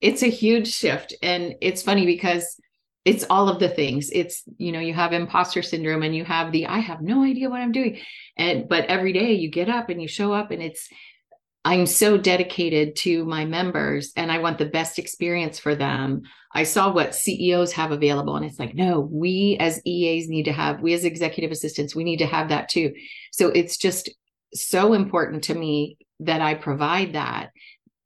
It's 0.01 0.23
a 0.23 0.29
huge 0.29 0.71
shift. 0.71 1.13
And 1.21 1.55
it's 1.61 1.81
funny 1.81 2.05
because 2.05 2.59
it's 3.05 3.25
all 3.29 3.49
of 3.49 3.59
the 3.59 3.69
things. 3.69 4.09
It's, 4.13 4.43
you 4.57 4.71
know, 4.71 4.79
you 4.79 4.93
have 4.93 5.13
imposter 5.13 5.61
syndrome 5.61 6.03
and 6.03 6.15
you 6.15 6.23
have 6.25 6.51
the 6.51 6.67
I 6.67 6.79
have 6.79 7.01
no 7.01 7.23
idea 7.23 7.49
what 7.49 7.61
I'm 7.61 7.71
doing. 7.71 7.99
And 8.37 8.69
but 8.69 8.85
every 8.85 9.13
day 9.13 9.33
you 9.33 9.49
get 9.49 9.69
up 9.69 9.89
and 9.89 10.01
you 10.01 10.07
show 10.07 10.31
up 10.31 10.51
and 10.51 10.61
it's 10.61 10.87
I'm 11.65 11.85
so 11.85 12.17
dedicated 12.17 12.95
to 12.97 13.25
my 13.25 13.45
members 13.45 14.11
and 14.15 14.31
I 14.31 14.39
want 14.39 14.57
the 14.57 14.65
best 14.65 14.97
experience 14.97 15.59
for 15.59 15.75
them. 15.75 16.21
I 16.53 16.63
saw 16.63 16.91
what 16.91 17.15
CEOs 17.15 17.73
have 17.73 17.91
available 17.91 18.35
and 18.35 18.45
it's 18.45 18.59
like, 18.59 18.73
no, 18.73 19.01
we 19.01 19.57
as 19.59 19.81
EAs 19.85 20.29
need 20.29 20.43
to 20.43 20.53
have, 20.53 20.81
we 20.81 20.93
as 20.93 21.03
executive 21.03 21.51
assistants, 21.51 21.95
we 21.95 22.03
need 22.03 22.17
to 22.17 22.25
have 22.25 22.49
that 22.49 22.69
too. 22.69 22.93
So 23.31 23.49
it's 23.49 23.77
just 23.77 24.09
so 24.53 24.93
important 24.93 25.43
to 25.45 25.53
me 25.53 25.97
that 26.21 26.41
I 26.41 26.55
provide 26.55 27.13
that 27.13 27.51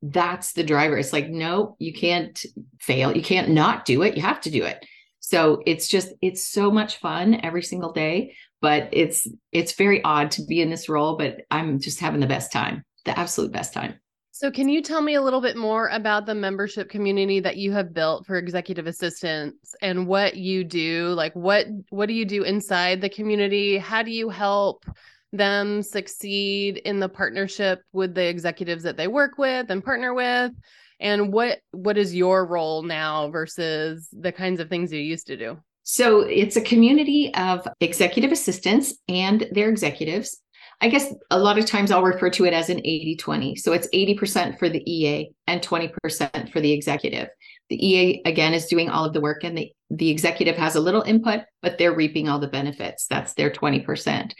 that's 0.03 0.51
the 0.51 0.63
driver. 0.63 0.97
It's 0.97 1.13
like, 1.13 1.29
no, 1.29 1.77
you 1.79 1.93
can't 1.93 2.45
fail. 2.81 3.15
You 3.15 3.23
can't 3.23 3.49
not 3.51 3.85
do 3.85 4.01
it. 4.01 4.17
You 4.17 4.21
have 4.21 4.41
to 4.41 4.51
do 4.51 4.65
it. 4.65 4.85
So 5.21 5.63
it's 5.65 5.87
just, 5.87 6.09
it's 6.21 6.45
so 6.45 6.69
much 6.69 6.97
fun 6.97 7.39
every 7.41 7.63
single 7.63 7.93
day, 7.93 8.35
but 8.61 8.89
it's, 8.91 9.25
it's 9.53 9.73
very 9.73 10.03
odd 10.03 10.31
to 10.31 10.43
be 10.43 10.61
in 10.61 10.69
this 10.69 10.89
role, 10.89 11.15
but 11.15 11.37
I'm 11.49 11.79
just 11.79 12.01
having 12.01 12.19
the 12.19 12.27
best 12.27 12.51
time, 12.51 12.83
the 13.05 13.17
absolute 13.17 13.51
best 13.51 13.73
time. 13.73 13.95
So 14.31 14.49
can 14.49 14.67
you 14.67 14.81
tell 14.81 15.01
me 15.01 15.13
a 15.13 15.21
little 15.21 15.41
bit 15.41 15.55
more 15.55 15.89
about 15.89 16.25
the 16.25 16.33
membership 16.33 16.89
community 16.89 17.39
that 17.41 17.57
you 17.57 17.71
have 17.73 17.93
built 17.93 18.25
for 18.25 18.37
executive 18.37 18.87
assistants 18.87 19.75
and 19.81 20.07
what 20.07 20.35
you 20.35 20.63
do? 20.63 21.09
Like 21.09 21.33
what 21.33 21.67
what 21.89 22.07
do 22.07 22.13
you 22.13 22.25
do 22.25 22.43
inside 22.43 22.99
the 22.99 23.09
community? 23.09 23.77
How 23.77 24.01
do 24.01 24.11
you 24.11 24.29
help 24.29 24.85
them 25.33 25.81
succeed 25.81 26.77
in 26.77 26.99
the 26.99 27.09
partnership 27.09 27.81
with 27.91 28.13
the 28.15 28.27
executives 28.27 28.83
that 28.83 28.97
they 28.97 29.07
work 29.07 29.37
with 29.37 29.69
and 29.69 29.83
partner 29.83 30.13
with 30.13 30.51
and 30.99 31.33
what 31.33 31.59
what 31.71 31.97
is 31.97 32.15
your 32.15 32.45
role 32.45 32.83
now 32.83 33.29
versus 33.29 34.07
the 34.13 34.31
kinds 34.31 34.59
of 34.59 34.69
things 34.69 34.93
you 34.93 34.99
used 34.99 35.25
to 35.25 35.35
do 35.35 35.57
so 35.81 36.21
it's 36.21 36.55
a 36.55 36.61
community 36.61 37.33
of 37.33 37.67
executive 37.79 38.31
assistants 38.31 38.93
and 39.09 39.47
their 39.51 39.69
executives 39.69 40.39
i 40.83 40.87
guess 40.87 41.13
a 41.31 41.39
lot 41.39 41.57
of 41.57 41.65
times 41.65 41.91
i'll 41.91 42.03
refer 42.03 42.29
to 42.29 42.45
it 42.45 42.53
as 42.53 42.69
an 42.69 42.77
80-20 42.77 43.57
so 43.57 43.73
it's 43.73 43.87
80% 43.93 44.59
for 44.59 44.69
the 44.69 44.83
ea 44.91 45.31
and 45.47 45.61
20% 45.61 46.51
for 46.51 46.61
the 46.61 46.71
executive 46.71 47.29
the 47.69 47.87
ea 47.87 48.21
again 48.25 48.53
is 48.53 48.67
doing 48.67 48.89
all 48.89 49.05
of 49.05 49.13
the 49.13 49.21
work 49.21 49.43
and 49.43 49.57
the, 49.57 49.71
the 49.89 50.09
executive 50.09 50.55
has 50.57 50.75
a 50.75 50.81
little 50.81 51.01
input 51.01 51.41
but 51.61 51.77
they're 51.77 51.95
reaping 51.95 52.29
all 52.29 52.39
the 52.39 52.47
benefits 52.47 53.07
that's 53.07 53.33
their 53.33 53.49
20% 53.49 54.33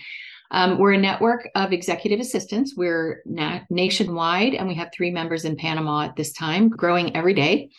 um, 0.52 0.78
we're 0.78 0.94
a 0.94 0.98
network 1.00 1.50
of 1.56 1.74
executive 1.74 2.20
assistants. 2.20 2.76
We're 2.78 3.24
na- 3.26 3.62
nationwide, 3.72 4.54
and 4.54 4.68
we 4.68 4.76
have 4.76 4.92
three 4.94 5.10
members 5.10 5.46
in 5.46 5.56
Panama 5.56 6.02
at 6.02 6.16
this 6.16 6.32
time, 6.32 6.70
growing 6.70 7.16
every 7.16 7.34
day. 7.34 7.72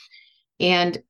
And 0.59 1.01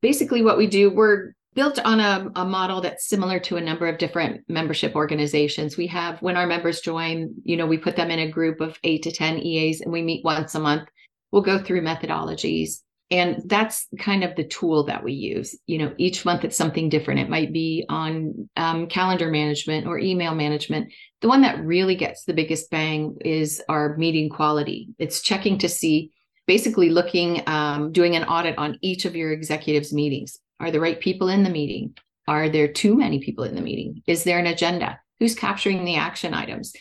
basically, 0.00 0.42
what 0.42 0.58
we 0.58 0.66
do, 0.66 0.90
we're 0.90 1.34
built 1.54 1.78
on 1.84 2.00
a, 2.00 2.30
a 2.36 2.44
model 2.44 2.80
that's 2.80 3.08
similar 3.08 3.38
to 3.40 3.56
a 3.56 3.60
number 3.60 3.86
of 3.86 3.98
different 3.98 4.42
membership 4.48 4.94
organizations. 4.94 5.76
We 5.76 5.86
have, 5.88 6.20
when 6.22 6.36
our 6.36 6.46
members 6.46 6.80
join, 6.80 7.34
you 7.44 7.56
know, 7.56 7.66
we 7.66 7.78
put 7.78 7.96
them 7.96 8.10
in 8.10 8.20
a 8.20 8.30
group 8.30 8.60
of 8.60 8.78
eight 8.84 9.02
to 9.02 9.12
10 9.12 9.38
EAs 9.38 9.80
and 9.80 9.92
we 9.92 10.02
meet 10.02 10.24
once 10.24 10.54
a 10.54 10.60
month. 10.60 10.88
We'll 11.30 11.42
go 11.42 11.62
through 11.62 11.82
methodologies. 11.82 12.80
And 13.10 13.42
that's 13.44 13.88
kind 13.98 14.24
of 14.24 14.34
the 14.36 14.44
tool 14.44 14.84
that 14.84 15.04
we 15.04 15.12
use. 15.12 15.54
You 15.66 15.76
know 15.76 15.94
each 15.98 16.24
month 16.24 16.44
it's 16.44 16.56
something 16.56 16.88
different. 16.88 17.20
It 17.20 17.28
might 17.28 17.52
be 17.52 17.84
on 17.90 18.48
um, 18.56 18.86
calendar 18.86 19.30
management 19.30 19.86
or 19.86 19.98
email 19.98 20.34
management. 20.34 20.90
The 21.20 21.28
one 21.28 21.42
that 21.42 21.62
really 21.62 21.94
gets 21.94 22.24
the 22.24 22.32
biggest 22.32 22.70
bang 22.70 23.18
is 23.22 23.62
our 23.68 23.98
meeting 23.98 24.30
quality. 24.30 24.88
It's 24.98 25.20
checking 25.20 25.58
to 25.58 25.68
see 25.68 26.10
basically 26.46 26.88
looking 26.88 27.42
um, 27.46 27.92
doing 27.92 28.16
an 28.16 28.24
audit 28.24 28.56
on 28.56 28.78
each 28.80 29.04
of 29.04 29.14
your 29.14 29.30
executives 29.30 29.92
meetings 29.92 30.38
are 30.62 30.70
the 30.70 30.80
right 30.80 30.98
people 30.98 31.28
in 31.28 31.42
the 31.42 31.50
meeting? 31.50 31.94
Are 32.28 32.48
there 32.48 32.68
too 32.68 32.96
many 32.96 33.18
people 33.18 33.44
in 33.44 33.56
the 33.56 33.60
meeting? 33.60 34.02
Is 34.06 34.24
there 34.24 34.38
an 34.38 34.46
agenda? 34.46 35.00
Who's 35.18 35.34
capturing 35.34 35.84
the 35.84 35.96
action 35.96 36.34
items? 36.34 36.72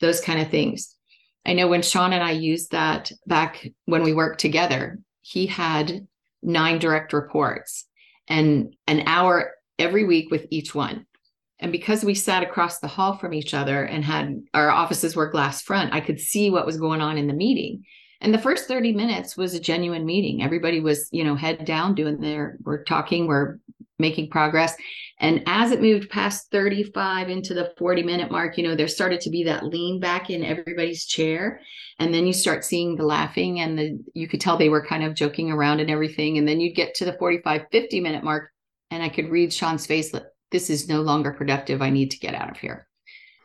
Those 0.00 0.20
kind 0.20 0.40
of 0.40 0.50
things. 0.50 0.94
I 1.46 1.54
know 1.54 1.66
when 1.66 1.82
Sean 1.82 2.12
and 2.12 2.22
I 2.22 2.32
used 2.32 2.72
that 2.72 3.10
back 3.26 3.66
when 3.86 4.02
we 4.02 4.12
worked 4.12 4.40
together, 4.40 4.98
he 5.22 5.46
had 5.46 6.06
nine 6.42 6.78
direct 6.78 7.12
reports 7.12 7.86
and 8.28 8.76
an 8.86 9.04
hour 9.06 9.52
every 9.78 10.04
week 10.04 10.30
with 10.30 10.46
each 10.50 10.74
one. 10.74 11.06
And 11.58 11.72
because 11.72 12.04
we 12.04 12.14
sat 12.14 12.42
across 12.42 12.78
the 12.78 12.88
hall 12.88 13.16
from 13.16 13.34
each 13.34 13.54
other 13.54 13.84
and 13.84 14.04
had 14.04 14.42
our 14.54 14.70
offices 14.70 15.16
were 15.16 15.30
glass 15.30 15.62
front, 15.62 15.94
I 15.94 16.00
could 16.00 16.20
see 16.20 16.50
what 16.50 16.66
was 16.66 16.78
going 16.78 17.00
on 17.00 17.18
in 17.18 17.26
the 17.26 17.34
meeting. 17.34 17.84
And 18.20 18.34
the 18.34 18.38
first 18.38 18.68
30 18.68 18.92
minutes 18.92 19.36
was 19.36 19.54
a 19.54 19.60
genuine 19.60 20.04
meeting. 20.04 20.42
Everybody 20.42 20.80
was, 20.80 21.08
you 21.10 21.24
know, 21.24 21.34
head 21.34 21.64
down 21.64 21.94
doing 21.94 22.20
their, 22.20 22.58
we're 22.62 22.84
talking, 22.84 23.26
we're 23.26 23.58
making 23.98 24.30
progress. 24.30 24.74
And 25.18 25.42
as 25.46 25.70
it 25.70 25.80
moved 25.80 26.10
past 26.10 26.50
35 26.50 27.28
into 27.28 27.54
the 27.54 27.72
40 27.78 28.02
minute 28.02 28.30
mark, 28.30 28.56
you 28.56 28.64
know, 28.64 28.74
there 28.74 28.88
started 28.88 29.20
to 29.22 29.30
be 29.30 29.44
that 29.44 29.64
lean 29.64 30.00
back 30.00 30.30
in 30.30 30.44
everybody's 30.44 31.04
chair. 31.04 31.60
And 31.98 32.12
then 32.12 32.26
you 32.26 32.32
start 32.32 32.64
seeing 32.64 32.96
the 32.96 33.04
laughing 33.04 33.60
and 33.60 33.78
the, 33.78 33.98
you 34.14 34.26
could 34.28 34.40
tell 34.40 34.56
they 34.56 34.70
were 34.70 34.84
kind 34.84 35.04
of 35.04 35.14
joking 35.14 35.50
around 35.50 35.80
and 35.80 35.90
everything. 35.90 36.38
And 36.38 36.48
then 36.48 36.60
you'd 36.60 36.74
get 36.74 36.94
to 36.96 37.04
the 37.04 37.12
45, 37.14 37.66
50 37.70 38.00
minute 38.00 38.24
mark. 38.24 38.50
And 38.90 39.02
I 39.02 39.08
could 39.08 39.30
read 39.30 39.52
Sean's 39.52 39.86
face 39.86 40.12
this 40.50 40.68
is 40.68 40.88
no 40.88 41.02
longer 41.02 41.32
productive. 41.32 41.80
I 41.80 41.90
need 41.90 42.10
to 42.10 42.18
get 42.18 42.34
out 42.34 42.50
of 42.50 42.56
here. 42.56 42.88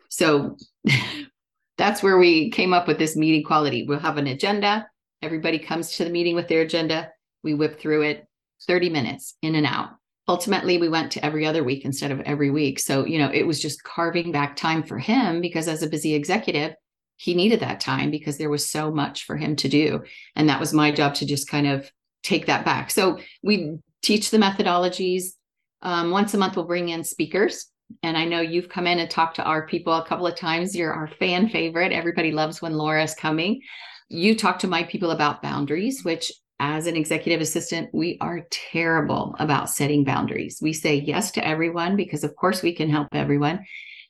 So 0.10 0.58
that's 1.78 2.02
where 2.02 2.18
we 2.18 2.50
came 2.52 2.74
up 2.74 2.88
with 2.88 2.98
this 2.98 3.16
meeting 3.16 3.44
quality. 3.44 3.84
We'll 3.84 4.00
have 4.00 4.18
an 4.18 4.28
agenda. 4.28 4.88
Everybody 5.22 5.60
comes 5.60 5.98
to 5.98 6.04
the 6.04 6.10
meeting 6.10 6.36
with 6.36 6.48
their 6.48 6.62
agenda. 6.62 7.12
We 7.44 7.54
whip 7.54 7.80
through 7.80 8.04
it 8.04 8.28
30 8.68 8.90
minutes 8.90 9.36
in 9.42 9.56
and 9.56 9.66
out 9.66 9.90
ultimately 10.28 10.78
we 10.78 10.90
went 10.90 11.12
to 11.12 11.24
every 11.24 11.46
other 11.46 11.64
week 11.64 11.86
instead 11.86 12.12
of 12.12 12.20
every 12.22 12.50
week 12.50 12.80
so 12.80 13.06
you 13.06 13.20
know 13.20 13.30
it 13.32 13.46
was 13.46 13.62
just 13.62 13.84
carving 13.84 14.32
back 14.32 14.56
time 14.56 14.84
for 14.84 14.98
him 14.98 15.42
because 15.42 15.68
as 15.68 15.84
a 15.84 15.90
busy 15.90 16.14
executive 16.14 16.74
he 17.18 17.34
needed 17.34 17.60
that 17.60 17.80
time 17.80 18.12
because 18.12 18.38
there 18.38 18.50
was 18.50 18.70
so 18.70 18.92
much 18.92 19.26
for 19.26 19.38
him 19.38 19.56
to 19.56 19.70
do 19.70 20.02
and 20.36 20.50
that 20.50 20.60
was 20.60 20.74
my 20.74 20.92
job 20.92 21.14
to 21.14 21.26
just 21.26 21.48
kind 21.48 21.68
of 21.68 21.90
take 22.24 22.48
that 22.48 22.66
back 22.66 22.90
so 22.90 23.20
we 23.44 23.78
teach 24.02 24.32
the 24.32 24.38
methodologies 24.38 25.34
um, 25.82 26.12
once 26.12 26.34
a 26.34 26.38
month 26.38 26.56
we'll 26.56 26.66
bring 26.66 26.90
in 26.90 27.04
speakers 27.04 27.68
and 28.04 28.18
i 28.18 28.26
know 28.26 28.42
you've 28.42 28.70
come 28.70 28.88
in 28.88 29.00
and 29.00 29.10
talked 29.10 29.36
to 29.36 29.44
our 29.44 29.68
people 29.68 29.94
a 29.94 30.06
couple 30.06 30.28
of 30.28 30.36
times 30.36 30.76
you're 30.76 30.94
our 30.94 31.08
fan 31.08 31.50
favorite 31.50 31.92
everybody 31.92 32.32
loves 32.32 32.62
when 32.62 32.74
laura's 32.74 33.16
coming 33.16 33.62
you 34.10 34.36
talk 34.36 34.60
to 34.60 34.68
my 34.68 34.84
people 34.84 35.12
about 35.12 35.42
boundaries 35.42 36.04
which 36.04 36.32
as 36.60 36.88
an 36.88 36.96
executive 36.96 37.42
assistant, 37.42 37.90
we 37.94 38.18
are 38.22 38.48
terrible 38.50 39.36
about 39.40 39.70
setting 39.70 40.04
boundaries. 40.04 40.60
We 40.62 40.72
say 40.72 40.96
yes 40.96 41.32
to 41.32 41.46
everyone 41.46 41.98
because, 41.98 42.24
of 42.24 42.36
course, 42.36 42.62
we 42.62 42.74
can 42.74 42.90
help 42.90 43.10
everyone. 43.12 43.66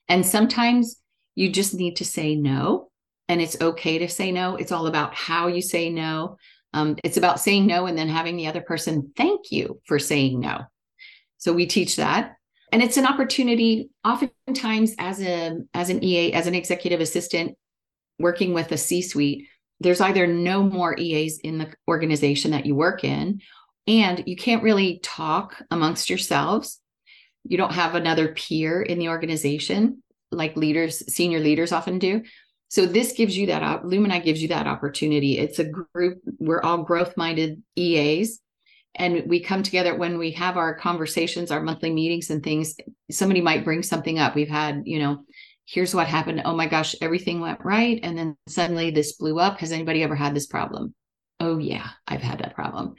And 0.08 0.25
sometimes 0.25 0.98
you 1.34 1.51
just 1.51 1.74
need 1.74 1.96
to 1.98 2.05
say 2.05 2.36
no. 2.36 2.91
And 3.27 3.41
it's 3.41 3.60
okay 3.60 3.98
to 3.98 4.08
say 4.08 4.32
no. 4.32 4.55
It's 4.58 4.72
all 4.72 4.86
about 4.86 5.15
how 5.15 5.48
you 5.48 5.62
say 5.62 5.89
no. 5.89 6.38
Um, 6.74 6.98
it's 7.03 7.17
about 7.17 7.39
saying 7.39 7.65
no 7.65 7.88
and 7.88 7.98
then 7.98 8.10
having 8.10 8.38
the 8.38 8.48
other 8.48 8.62
person 8.62 9.12
thank 9.15 9.51
you 9.51 9.82
for 9.86 9.98
saying 9.98 10.39
no. 10.39 10.62
So 11.38 11.51
we 11.51 11.65
teach 11.65 11.96
that. 11.96 12.36
And 12.75 12.84
it's 12.84 12.98
an 12.98 13.05
opportunity, 13.05 13.89
oftentimes, 14.03 14.96
as 15.00 15.22
a 15.22 15.60
as 15.74 15.89
an 15.89 16.03
EA, 16.03 16.34
as 16.34 16.46
an 16.46 16.55
executive 16.55 17.00
assistant, 17.00 17.55
working 18.20 18.53
with 18.53 18.70
a 18.74 18.77
C-suite 18.77 19.48
there's 19.79 20.01
either 20.01 20.25
no 20.25 20.63
more 20.63 20.98
EAs 20.98 21.39
in 21.39 21.58
the 21.58 21.74
organization 21.88 22.51
that 22.51 22.65
you 22.65 22.75
work 22.75 23.03
in, 23.03 23.41
and 23.88 24.24
you 24.25 24.36
can't 24.36 24.63
really 24.63 25.00
talk 25.03 25.62
amongst 25.70 26.10
yourselves. 26.10 26.79
You 27.44 27.58
don't 27.58 27.74
have 27.74 27.96
another 27.96 28.29
peer 28.29 28.82
in 28.82 29.00
the 29.00 29.10
organization 29.10 30.01
like 30.32 30.55
leaders, 30.55 31.03
senior 31.13 31.39
leaders 31.39 31.72
often 31.72 32.00
do. 32.00 32.24
So 32.70 32.86
this 32.86 33.13
gives 33.13 33.38
you 33.38 33.48
that 33.48 33.84
Lumini 33.84 34.24
gives 34.24 34.41
you 34.41 34.48
that 34.50 34.67
opportunity. 34.67 35.38
It's 35.38 35.60
a 35.60 35.65
group, 35.65 36.20
we're 36.39 36.62
all 36.62 36.84
growth-minded 36.84 37.62
EAs. 37.75 38.39
And 38.96 39.24
we 39.28 39.42
come 39.42 39.62
together 39.62 39.96
when 39.96 40.18
we 40.18 40.32
have 40.32 40.58
our 40.58 40.74
conversations, 40.75 41.52
our 41.52 41.62
monthly 41.62 41.92
meetings 41.92 42.30
and 42.30 42.42
things. 42.42 42.75
Somebody 43.12 43.42
might 43.42 43.66
bring 43.66 43.84
something 43.84 44.20
up. 44.20 44.36
We've 44.36 44.48
had, 44.48 44.84
you 44.86 45.00
know, 45.00 45.25
here's 45.66 45.94
what 45.94 46.08
happened. 46.08 46.42
Oh 46.46 46.56
my 46.56 46.68
gosh, 46.68 46.96
everything 47.02 47.42
went 47.42 47.60
right. 47.66 48.00
And 48.04 48.18
then 48.18 48.38
suddenly 48.48 48.92
this 48.92 49.14
blew 49.14 49.40
up. 49.40 49.60
Has 49.60 49.72
anybody 49.72 50.04
ever 50.04 50.16
had 50.16 50.34
this 50.34 50.48
problem? 50.48 50.94
Oh, 51.40 51.58
yeah, 51.58 51.88
I've 52.08 52.22
had 52.22 52.40
that 52.40 52.56
problem. 52.56 52.96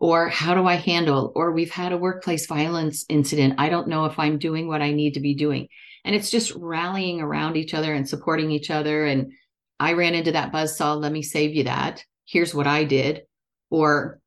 or 0.00 0.30
how 0.30 0.54
do 0.54 0.66
I 0.66 0.76
handle, 0.76 1.30
or 1.36 1.52
we've 1.52 1.70
had 1.70 1.92
a 1.92 1.98
workplace 1.98 2.46
violence 2.46 3.04
incident. 3.10 3.54
I 3.58 3.68
don't 3.68 3.86
know 3.86 4.06
if 4.06 4.18
I'm 4.18 4.38
doing 4.38 4.66
what 4.66 4.80
I 4.80 4.92
need 4.92 5.14
to 5.14 5.20
be 5.20 5.34
doing. 5.34 5.68
And 6.04 6.16
it's 6.16 6.30
just 6.30 6.52
rallying 6.56 7.20
around 7.20 7.58
each 7.58 7.74
other 7.74 7.92
and 7.92 8.08
supporting 8.08 8.50
each 8.50 8.70
other. 8.70 9.04
And 9.04 9.32
I 9.78 9.92
ran 9.92 10.14
into 10.14 10.32
that 10.32 10.52
buzz 10.52 10.76
saw. 10.76 10.94
Let 10.94 11.12
me 11.12 11.22
save 11.22 11.54
you 11.54 11.64
that. 11.64 12.02
Here's 12.24 12.54
what 12.54 12.66
I 12.66 12.84
did. 12.84 13.22
Or 13.68 14.19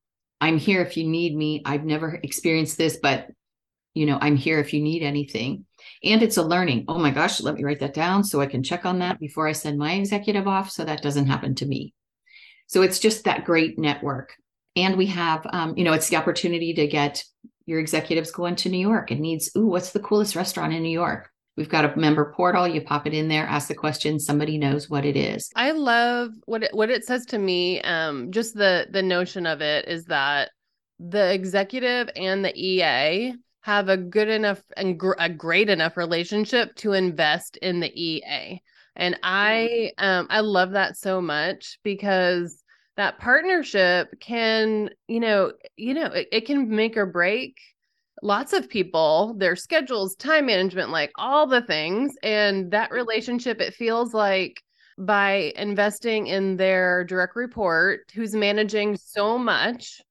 I'm 0.43 0.57
here 0.57 0.81
if 0.81 0.97
you 0.97 1.07
need 1.07 1.37
me. 1.37 1.61
I've 1.63 1.85
never 1.85 2.19
experienced 2.21 2.77
this, 2.77 2.97
but 3.01 3.29
you 3.93 4.05
know, 4.05 4.17
I'm 4.19 4.35
here 4.35 4.59
if 4.59 4.73
you 4.73 4.81
need 4.81 5.01
anything. 5.01 5.63
And 6.03 6.21
it's 6.21 6.35
a 6.35 6.43
learning. 6.43 6.83
Oh 6.89 6.97
my 6.97 7.11
gosh, 7.11 7.39
let 7.39 7.55
me 7.55 7.63
write 7.63 7.79
that 7.79 7.93
down 7.93 8.25
so 8.25 8.41
I 8.41 8.47
can 8.47 8.61
check 8.61 8.85
on 8.85 8.99
that 8.99 9.21
before 9.21 9.47
I 9.47 9.53
send 9.53 9.77
my 9.77 9.93
executive 9.93 10.45
off 10.45 10.69
so 10.69 10.83
that 10.83 11.01
doesn't 11.01 11.27
happen 11.27 11.55
to 11.55 11.65
me. 11.65 11.93
So 12.67 12.81
it's 12.81 12.99
just 12.99 13.23
that 13.23 13.45
great 13.45 13.79
network. 13.79 14.35
And 14.75 14.97
we 14.97 15.05
have, 15.05 15.47
um, 15.53 15.77
you 15.77 15.85
know, 15.85 15.93
it's 15.93 16.09
the 16.09 16.17
opportunity 16.17 16.73
to 16.73 16.87
get 16.87 17.23
your 17.65 17.79
executives 17.79 18.31
going 18.31 18.57
to 18.57 18.69
New 18.69 18.85
York 18.85 19.11
and 19.11 19.21
needs, 19.21 19.49
ooh, 19.55 19.67
what's 19.67 19.91
the 19.91 20.01
coolest 20.01 20.35
restaurant 20.35 20.73
in 20.73 20.83
New 20.83 20.89
York? 20.89 21.29
We've 21.55 21.69
got 21.69 21.85
a 21.85 21.95
member 21.95 22.33
portal. 22.35 22.67
You 22.67 22.81
pop 22.81 23.05
it 23.05 23.13
in 23.13 23.27
there, 23.27 23.45
ask 23.45 23.67
the 23.67 23.75
question. 23.75 24.19
Somebody 24.19 24.57
knows 24.57 24.89
what 24.89 25.05
it 25.05 25.15
is. 25.15 25.51
I 25.55 25.71
love 25.71 26.31
what 26.45 26.63
it, 26.63 26.73
what 26.73 26.89
it 26.89 27.05
says 27.05 27.25
to 27.27 27.37
me. 27.37 27.81
Um, 27.81 28.31
just 28.31 28.55
the 28.55 28.87
the 28.91 29.03
notion 29.03 29.45
of 29.45 29.61
it 29.61 29.87
is 29.87 30.05
that 30.05 30.49
the 30.99 31.31
executive 31.33 32.09
and 32.15 32.43
the 32.43 32.53
EA 32.55 33.35
have 33.61 33.87
a 33.87 33.97
good 33.97 34.29
enough 34.29 34.61
and 34.75 34.99
gr- 34.99 35.13
a 35.19 35.29
great 35.29 35.69
enough 35.69 35.95
relationship 35.95 36.75
to 36.75 36.93
invest 36.93 37.57
in 37.57 37.79
the 37.79 37.91
EA. 38.01 38.59
And 38.95 39.19
I 39.23 39.91
um 39.99 40.27
I 40.29 40.39
love 40.39 40.71
that 40.71 40.97
so 40.97 41.21
much 41.21 41.79
because 41.83 42.63
that 42.97 43.19
partnership 43.19 44.19
can, 44.19 44.89
you 45.07 45.19
know, 45.19 45.51
you 45.77 45.93
know, 45.93 46.05
it, 46.07 46.27
it 46.31 46.45
can 46.45 46.69
make 46.69 46.97
or 46.97 47.05
break 47.05 47.57
lots 48.23 48.53
of 48.53 48.69
people, 48.69 49.35
their 49.37 49.55
schedules, 49.55 50.15
time 50.15 50.45
management, 50.45 50.89
like 50.89 51.11
all 51.15 51.45
the 51.45 51.61
things. 51.61 52.15
And 52.23 52.71
that 52.71 52.91
relationship, 52.91 53.59
it 53.59 53.73
feels 53.73 54.13
like 54.13 54.61
by 54.97 55.51
investing 55.57 56.27
in 56.27 56.55
their 56.55 57.03
direct 57.03 57.35
report, 57.35 58.11
who's 58.15 58.33
managing 58.33 58.95
so 58.95 59.37
much 59.37 60.01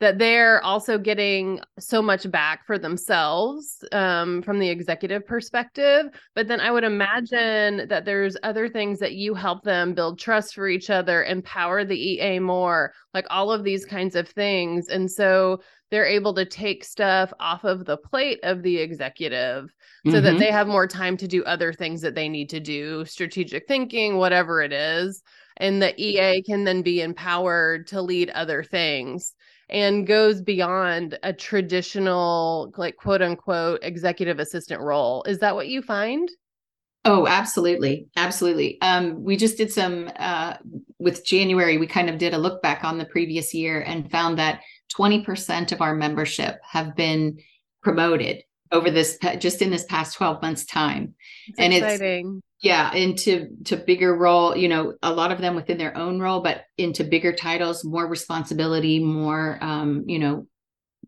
that 0.00 0.18
they're 0.18 0.60
also 0.64 0.98
getting 0.98 1.60
so 1.78 2.02
much 2.02 2.28
back 2.28 2.66
for 2.66 2.76
themselves 2.76 3.84
um, 3.92 4.42
from 4.42 4.58
the 4.58 4.68
executive 4.68 5.24
perspective. 5.24 6.06
But 6.34 6.48
then 6.48 6.58
I 6.58 6.72
would 6.72 6.82
imagine 6.82 7.86
that 7.86 8.04
there's 8.04 8.36
other 8.42 8.68
things 8.68 8.98
that 8.98 9.12
you 9.12 9.34
help 9.34 9.62
them 9.62 9.94
build 9.94 10.18
trust 10.18 10.56
for 10.56 10.66
each 10.66 10.90
other, 10.90 11.22
empower 11.22 11.84
the 11.84 11.96
EA 11.96 12.40
more, 12.40 12.92
like 13.14 13.26
all 13.30 13.52
of 13.52 13.62
these 13.62 13.84
kinds 13.84 14.16
of 14.16 14.28
things. 14.28 14.88
And 14.88 15.08
so 15.08 15.60
they're 15.92 16.06
able 16.06 16.32
to 16.32 16.46
take 16.46 16.84
stuff 16.84 17.34
off 17.38 17.64
of 17.64 17.84
the 17.84 17.98
plate 17.98 18.40
of 18.44 18.62
the 18.62 18.78
executive 18.78 19.72
so 20.06 20.12
mm-hmm. 20.12 20.24
that 20.24 20.38
they 20.38 20.50
have 20.50 20.66
more 20.66 20.86
time 20.86 21.18
to 21.18 21.28
do 21.28 21.44
other 21.44 21.70
things 21.70 22.00
that 22.00 22.14
they 22.14 22.30
need 22.30 22.48
to 22.48 22.60
do, 22.60 23.04
strategic 23.04 23.68
thinking, 23.68 24.16
whatever 24.16 24.62
it 24.62 24.72
is. 24.72 25.22
And 25.58 25.82
the 25.82 25.94
EA 26.02 26.42
can 26.42 26.64
then 26.64 26.80
be 26.80 27.02
empowered 27.02 27.86
to 27.88 28.00
lead 28.00 28.30
other 28.30 28.64
things 28.64 29.34
and 29.68 30.06
goes 30.06 30.40
beyond 30.40 31.18
a 31.22 31.32
traditional 31.32 32.72
like 32.78 32.96
quote 32.96 33.20
unquote 33.20 33.80
executive 33.82 34.38
assistant 34.38 34.80
role 34.80 35.22
is 35.24 35.38
that 35.38 35.54
what 35.54 35.68
you 35.68 35.82
find 35.82 36.28
oh 37.04 37.26
absolutely 37.26 38.06
absolutely 38.16 38.80
um, 38.82 39.22
we 39.24 39.36
just 39.36 39.56
did 39.56 39.72
some 39.72 40.10
uh, 40.16 40.54
with 40.98 41.24
january 41.24 41.78
we 41.78 41.86
kind 41.86 42.10
of 42.10 42.18
did 42.18 42.34
a 42.34 42.38
look 42.38 42.60
back 42.60 42.84
on 42.84 42.98
the 42.98 43.04
previous 43.06 43.54
year 43.54 43.80
and 43.80 44.10
found 44.10 44.38
that 44.38 44.60
20% 44.96 45.72
of 45.72 45.80
our 45.80 45.94
membership 45.94 46.60
have 46.62 46.94
been 46.96 47.38
promoted 47.82 48.42
over 48.70 48.90
this 48.90 49.18
just 49.38 49.62
in 49.62 49.70
this 49.70 49.84
past 49.84 50.16
12 50.16 50.40
months 50.42 50.64
time. 50.64 51.14
It's 51.48 51.58
and 51.58 51.72
exciting. 51.74 52.36
it's 52.36 52.46
yeah 52.62 52.92
into 52.94 53.48
to 53.64 53.76
bigger 53.76 54.16
role 54.16 54.56
you 54.56 54.68
know 54.68 54.94
a 55.02 55.12
lot 55.12 55.32
of 55.32 55.40
them 55.40 55.56
within 55.56 55.78
their 55.78 55.96
own 55.96 56.20
role 56.20 56.40
but 56.40 56.62
into 56.78 57.02
bigger 57.02 57.32
titles 57.32 57.84
more 57.84 58.06
responsibility 58.06 59.00
more 59.00 59.58
um, 59.60 60.04
you 60.06 60.18
know 60.18 60.46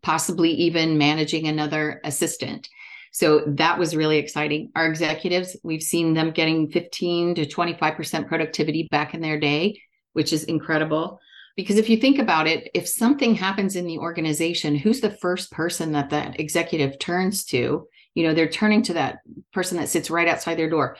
possibly 0.03 0.51
even 0.51 0.99
managing 0.99 1.47
another 1.47 2.01
assistant. 2.05 2.69
So 3.13 3.43
that 3.47 3.79
was 3.79 3.95
really 3.95 4.19
exciting. 4.19 4.73
Our 4.77 4.87
executives 4.87 5.57
we've 5.63 5.83
seen 5.83 6.15
them 6.15 6.33
getting 6.33 6.71
15 6.71 7.37
to 7.37 7.47
25% 7.47 8.29
productivity 8.29 8.89
back 8.91 9.15
in 9.15 9.21
their 9.21 9.39
day 9.39 9.81
which 10.15 10.33
is 10.33 10.45
incredible 10.45 11.21
because 11.57 11.77
if 11.77 11.89
you 11.89 11.97
think 11.97 12.19
about 12.19 12.47
it 12.47 12.71
if 12.75 12.89
something 12.89 13.35
happens 13.35 13.77
in 13.77 13.87
the 13.87 13.99
organization 13.99 14.75
who's 14.75 15.01
the 15.01 15.11
first 15.11 15.51
person 15.51 15.93
that 15.93 16.11
that 16.11 16.41
executive 16.41 16.99
turns 16.99 17.45
to? 17.47 17.87
You 18.15 18.27
know 18.27 18.35
they're 18.35 18.49
turning 18.49 18.83
to 18.83 18.95
that 18.95 19.19
person 19.53 19.79
that 19.79 19.89
sits 19.89 20.11
right 20.11 20.29
outside 20.29 20.57
their 20.57 20.71
door. 20.71 20.97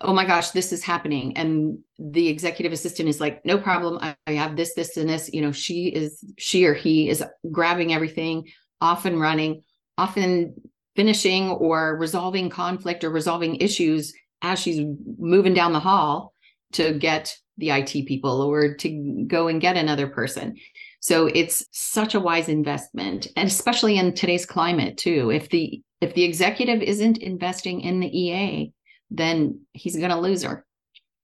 Oh 0.00 0.12
my 0.12 0.24
gosh 0.24 0.50
this 0.50 0.72
is 0.72 0.82
happening. 0.82 1.36
And 1.36 1.78
the 1.98 2.28
executive 2.28 2.72
assistant 2.72 3.08
is 3.08 3.20
like 3.20 3.44
no 3.44 3.58
problem. 3.58 3.98
I, 4.26 4.32
have 4.32 4.56
this 4.56 4.74
this 4.74 4.96
and 4.96 5.08
this. 5.08 5.30
You 5.32 5.42
know 5.42 5.52
she 5.52 5.88
is 5.88 6.24
she 6.38 6.64
or 6.64 6.74
he 6.74 7.08
is 7.08 7.22
grabbing 7.50 7.92
everything 7.92 8.48
off 8.80 9.04
and 9.04 9.20
running 9.20 9.62
often 9.96 10.54
finishing 10.96 11.50
or 11.50 11.96
resolving 11.96 12.50
conflict 12.50 13.04
or 13.04 13.10
resolving 13.10 13.56
issues 13.56 14.12
as 14.42 14.58
she's 14.58 14.84
moving 15.18 15.54
down 15.54 15.72
the 15.72 15.80
hall 15.80 16.33
to 16.74 16.94
get 16.94 17.36
the 17.58 17.70
IT 17.70 18.06
people 18.06 18.42
or 18.42 18.74
to 18.74 19.24
go 19.28 19.48
and 19.48 19.60
get 19.60 19.76
another 19.76 20.08
person 20.08 20.56
so 21.00 21.26
it's 21.26 21.66
such 21.70 22.14
a 22.14 22.20
wise 22.20 22.48
investment 22.48 23.28
and 23.36 23.46
especially 23.46 23.96
in 23.98 24.14
today's 24.14 24.46
climate 24.46 24.96
too 24.96 25.30
if 25.30 25.48
the 25.50 25.82
if 26.00 26.14
the 26.14 26.24
executive 26.24 26.82
isn't 26.82 27.18
investing 27.18 27.80
in 27.80 28.00
the 28.00 28.18
EA 28.18 28.72
then 29.10 29.60
he's 29.72 29.96
going 29.96 30.10
to 30.10 30.20
lose 30.20 30.42
her. 30.42 30.64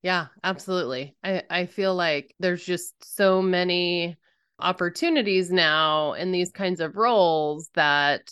Yeah, 0.03 0.27
absolutely. 0.43 1.15
I, 1.23 1.43
I 1.51 1.67
feel 1.67 1.95
like 1.95 2.35
there's 2.39 2.65
just 2.65 2.95
so 3.17 3.43
many 3.43 4.17
opportunities 4.59 5.51
now 5.51 6.15
in 6.15 6.33
these 6.33 6.51
kinds 6.51 6.81
of 6.81 6.97
roles 6.97 7.69
that 7.75 8.31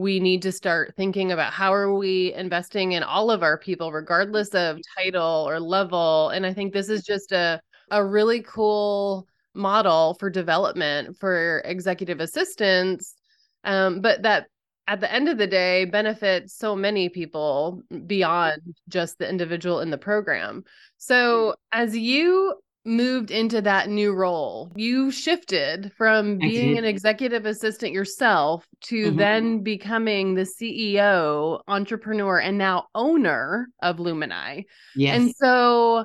we 0.00 0.18
need 0.18 0.42
to 0.42 0.52
start 0.52 0.94
thinking 0.96 1.32
about 1.32 1.52
how 1.52 1.72
are 1.72 1.94
we 1.94 2.32
investing 2.34 2.92
in 2.92 3.02
all 3.02 3.30
of 3.30 3.42
our 3.42 3.56
people 3.58 3.92
regardless 3.92 4.48
of 4.48 4.78
title 4.96 5.46
or 5.48 5.60
level 5.60 6.30
and 6.30 6.44
i 6.44 6.52
think 6.52 6.72
this 6.72 6.88
is 6.88 7.04
just 7.04 7.32
a 7.32 7.60
a 7.90 8.04
really 8.04 8.42
cool 8.42 9.26
model 9.54 10.14
for 10.18 10.28
development 10.28 11.16
for 11.18 11.62
executive 11.64 12.20
assistants 12.20 13.14
um, 13.62 14.00
but 14.00 14.22
that 14.22 14.46
at 14.86 15.00
the 15.00 15.12
end 15.12 15.28
of 15.28 15.38
the 15.38 15.46
day 15.46 15.84
benefit 15.84 16.50
so 16.50 16.76
many 16.76 17.08
people 17.08 17.82
beyond 18.06 18.60
just 18.88 19.18
the 19.18 19.28
individual 19.28 19.80
in 19.80 19.90
the 19.90 19.98
program. 19.98 20.64
So 20.98 21.54
as 21.72 21.96
you 21.96 22.54
moved 22.84 23.30
into 23.30 23.62
that 23.62 23.88
new 23.88 24.12
role, 24.12 24.70
you 24.76 25.10
shifted 25.10 25.92
from 25.96 26.38
being 26.38 26.76
an 26.78 26.84
executive 26.84 27.46
assistant 27.46 27.92
yourself 27.92 28.66
to 28.82 29.06
mm-hmm. 29.06 29.16
then 29.16 29.62
becoming 29.62 30.34
the 30.34 30.42
CEO, 30.42 31.60
entrepreneur, 31.66 32.38
and 32.38 32.58
now 32.58 32.86
owner 32.94 33.68
of 33.82 33.96
Lumini. 33.96 34.66
Yes. 34.94 35.16
And 35.16 35.34
so 35.36 36.04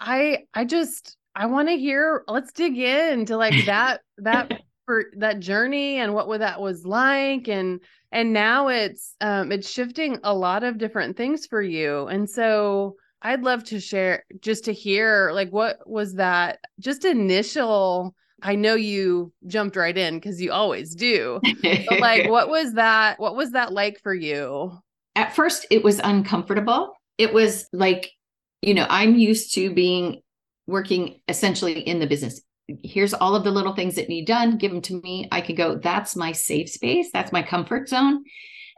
I 0.00 0.44
I 0.52 0.64
just 0.64 1.16
I 1.34 1.46
want 1.46 1.68
to 1.68 1.76
hear 1.76 2.24
let's 2.26 2.52
dig 2.52 2.78
into 2.78 3.36
like 3.36 3.64
that 3.66 4.00
that 4.18 4.52
for 4.86 5.06
that 5.18 5.40
journey 5.40 5.98
and 5.98 6.14
what 6.14 6.38
that 6.38 6.60
was 6.60 6.84
like 6.84 7.48
and 7.48 7.80
and 8.12 8.32
now 8.32 8.68
it's 8.68 9.14
um 9.20 9.50
it's 9.50 9.68
shifting 9.68 10.18
a 10.22 10.32
lot 10.32 10.62
of 10.62 10.78
different 10.78 11.16
things 11.16 11.46
for 11.46 11.60
you 11.60 12.06
and 12.06 12.30
so 12.30 12.96
i'd 13.26 13.42
love 13.42 13.64
to 13.64 13.80
share 13.80 14.24
just 14.40 14.64
to 14.64 14.72
hear 14.72 15.30
like 15.32 15.50
what 15.50 15.78
was 15.88 16.14
that 16.14 16.58
just 16.78 17.04
initial 17.04 18.14
i 18.42 18.54
know 18.54 18.74
you 18.74 19.32
jumped 19.46 19.76
right 19.76 19.98
in 19.98 20.14
because 20.14 20.40
you 20.40 20.52
always 20.52 20.94
do 20.94 21.40
but 21.62 22.00
like 22.00 22.30
what 22.30 22.48
was 22.48 22.74
that 22.74 23.18
what 23.18 23.36
was 23.36 23.52
that 23.52 23.72
like 23.72 24.00
for 24.00 24.14
you? 24.14 24.72
At 25.14 25.34
first 25.34 25.66
it 25.70 25.82
was 25.82 25.98
uncomfortable. 25.98 26.92
It 27.18 27.32
was 27.32 27.66
like 27.72 28.10
you 28.62 28.74
know 28.74 28.86
i'm 28.88 29.16
used 29.16 29.54
to 29.54 29.72
being 29.72 30.22
working 30.66 31.20
essentially 31.28 31.80
in 31.80 31.98
the 31.98 32.06
business. 32.06 32.40
Here's 32.82 33.14
all 33.14 33.36
of 33.36 33.44
the 33.44 33.52
little 33.52 33.74
things 33.74 33.94
that 33.96 34.08
need 34.08 34.26
done 34.26 34.58
give 34.58 34.72
them 34.72 34.82
to 34.82 35.00
me. 35.00 35.28
I 35.32 35.40
could 35.40 35.56
go 35.56 35.76
that's 35.76 36.14
my 36.14 36.32
safe 36.32 36.68
space. 36.70 37.08
That's 37.12 37.32
my 37.32 37.42
comfort 37.42 37.88
zone 37.88 38.22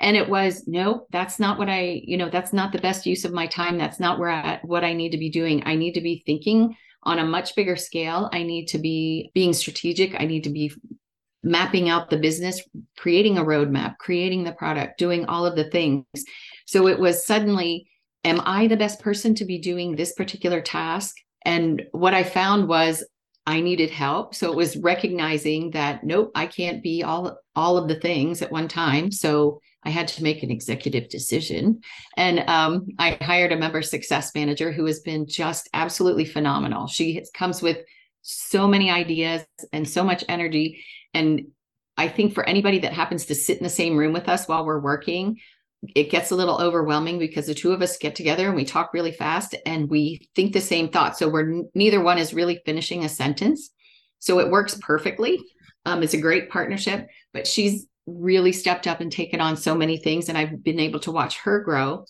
and 0.01 0.17
it 0.17 0.29
was 0.29 0.67
no 0.67 1.07
that's 1.11 1.39
not 1.39 1.59
what 1.59 1.69
i 1.69 2.01
you 2.05 2.17
know 2.17 2.31
that's 2.31 2.53
not 2.53 2.73
the 2.73 2.81
best 2.81 3.07
use 3.07 3.25
of 3.25 3.33
my 3.33 3.47
time. 3.47 3.79
That's 3.79 4.01
not 4.01 4.19
where 4.19 4.31
I, 4.31 4.61
what 4.63 4.85
i 4.85 4.93
need 4.93 5.11
to 5.11 5.19
be 5.19 5.31
doing. 5.31 5.63
I 5.67 5.75
need 5.75 5.93
to 5.93 6.01
be 6.01 6.23
thinking 6.25 6.77
on 7.03 7.19
a 7.19 7.25
much 7.25 7.55
bigger 7.55 7.77
scale. 7.77 8.29
I 8.33 8.43
need 8.43 8.67
to 8.69 8.79
be 8.79 9.31
being 9.35 9.53
strategic. 9.53 10.21
I 10.21 10.25
need 10.25 10.45
to 10.45 10.51
be 10.51 10.73
mapping 11.43 11.89
out 11.89 12.11
the 12.11 12.19
business 12.19 12.61
creating 12.97 13.39
a 13.39 13.45
roadmap 13.45 13.97
creating 13.99 14.43
the 14.43 14.53
product 14.53 14.99
doing 14.99 15.25
all 15.27 15.47
of 15.47 15.57
the 15.57 15.71
things. 15.71 16.05
So 16.67 16.89
it 16.89 16.99
was 16.99 17.27
suddenly 17.27 17.89
am 18.25 18.41
i 18.45 18.67
the 18.67 18.77
best 18.77 19.01
person 19.01 19.35
to 19.37 19.45
be 19.45 19.59
doing 19.59 19.97
this 19.97 20.13
particular 20.13 20.61
task? 20.61 21.17
And 21.45 21.83
what 21.93 22.15
i 22.15 22.23
found 22.23 22.69
was 22.69 23.05
I 23.49 23.63
needed 23.63 23.89
help. 23.89 24.35
So 24.35 24.53
it 24.53 24.57
was 24.57 24.77
recognizing 24.77 25.71
that 25.71 26.05
nope, 26.05 26.33
I 26.35 26.47
can't 26.47 26.83
be 26.83 27.03
all 27.03 27.39
all 27.57 27.79
of 27.79 27.89
the 27.89 27.99
things 27.99 28.43
at 28.43 28.53
one 28.53 28.69
time. 28.69 29.11
So 29.11 29.63
I 29.85 29.89
had 29.89 30.07
to 30.09 30.23
make 30.23 30.43
an 30.43 30.51
executive 30.51 31.09
decision. 31.09 31.81
And 32.19 32.41
um, 32.41 32.89
I 32.99 33.17
hired 33.23 33.53
a 33.53 33.57
member 33.57 33.81
success 33.81 34.33
manager 34.35 34.71
who 34.71 34.85
has 34.85 35.01
been 35.01 35.27
just 35.27 35.67
absolutely 35.73 36.27
phenomenal. 36.27 36.89
She 36.89 37.25
comes 37.33 37.63
with 37.63 37.79
so 38.21 38.69
many 38.69 38.91
ideas 38.91 39.47
and 39.73 39.89
so 39.89 40.05
much 40.05 40.25
energy. 40.29 40.85
And 41.15 41.47
I 41.97 42.09
think 42.09 42.35
for 42.35 42.47
anybody 42.47 42.81
that 42.81 42.93
happens 42.93 43.25
to 43.27 43.35
sit 43.35 43.57
in 43.57 43.65
the 43.65 43.71
same 43.71 43.97
room 43.97 44.13
with 44.13 44.29
us 44.29 44.47
while 44.47 44.67
we're 44.67 44.79
working, 44.79 45.39
it 45.95 46.11
gets 46.11 46.31
a 46.31 46.37
little 46.37 46.61
overwhelming 46.61 47.19
because 47.19 47.47
the 47.47 47.55
two 47.55 47.73
of 47.73 47.83
us 47.83 47.99
get 47.99 48.17
together 48.17 48.47
and 48.47 48.57
we 48.57 48.65
talk 48.65 48.93
really 48.93 49.13
fast 49.13 49.55
and 49.65 49.89
we 49.89 50.29
think 50.35 50.53
the 50.53 50.61
same 50.61 50.89
thought. 50.89 51.17
So 51.17 51.29
we're 51.29 51.63
neither 51.75 52.01
one 52.01 52.19
is 52.19 52.35
really 52.35 52.61
finishing 52.67 53.05
a 53.05 53.09
sentence. 53.09 53.71
So 54.19 54.41
it 54.41 54.51
works 54.51 54.77
perfectly. 54.81 55.41
Um, 55.85 56.03
it's 56.03 56.15
a 56.15 56.21
great 56.21 56.51
partnership, 56.51 57.07
but 57.33 57.47
she's 57.47 57.87
really 58.07 58.53
stepped 58.53 58.87
up 58.87 59.01
and 59.01 59.13
taken 59.13 59.41
on 59.41 59.57
so 59.57 59.75
many 59.75 59.99
things. 59.99 60.29
And 60.29 60.37
I've 60.37 60.63
been 60.65 60.81
able 60.81 61.01
to 61.01 61.13
watch 61.13 61.39
her 61.39 61.61
grow. 61.61 62.05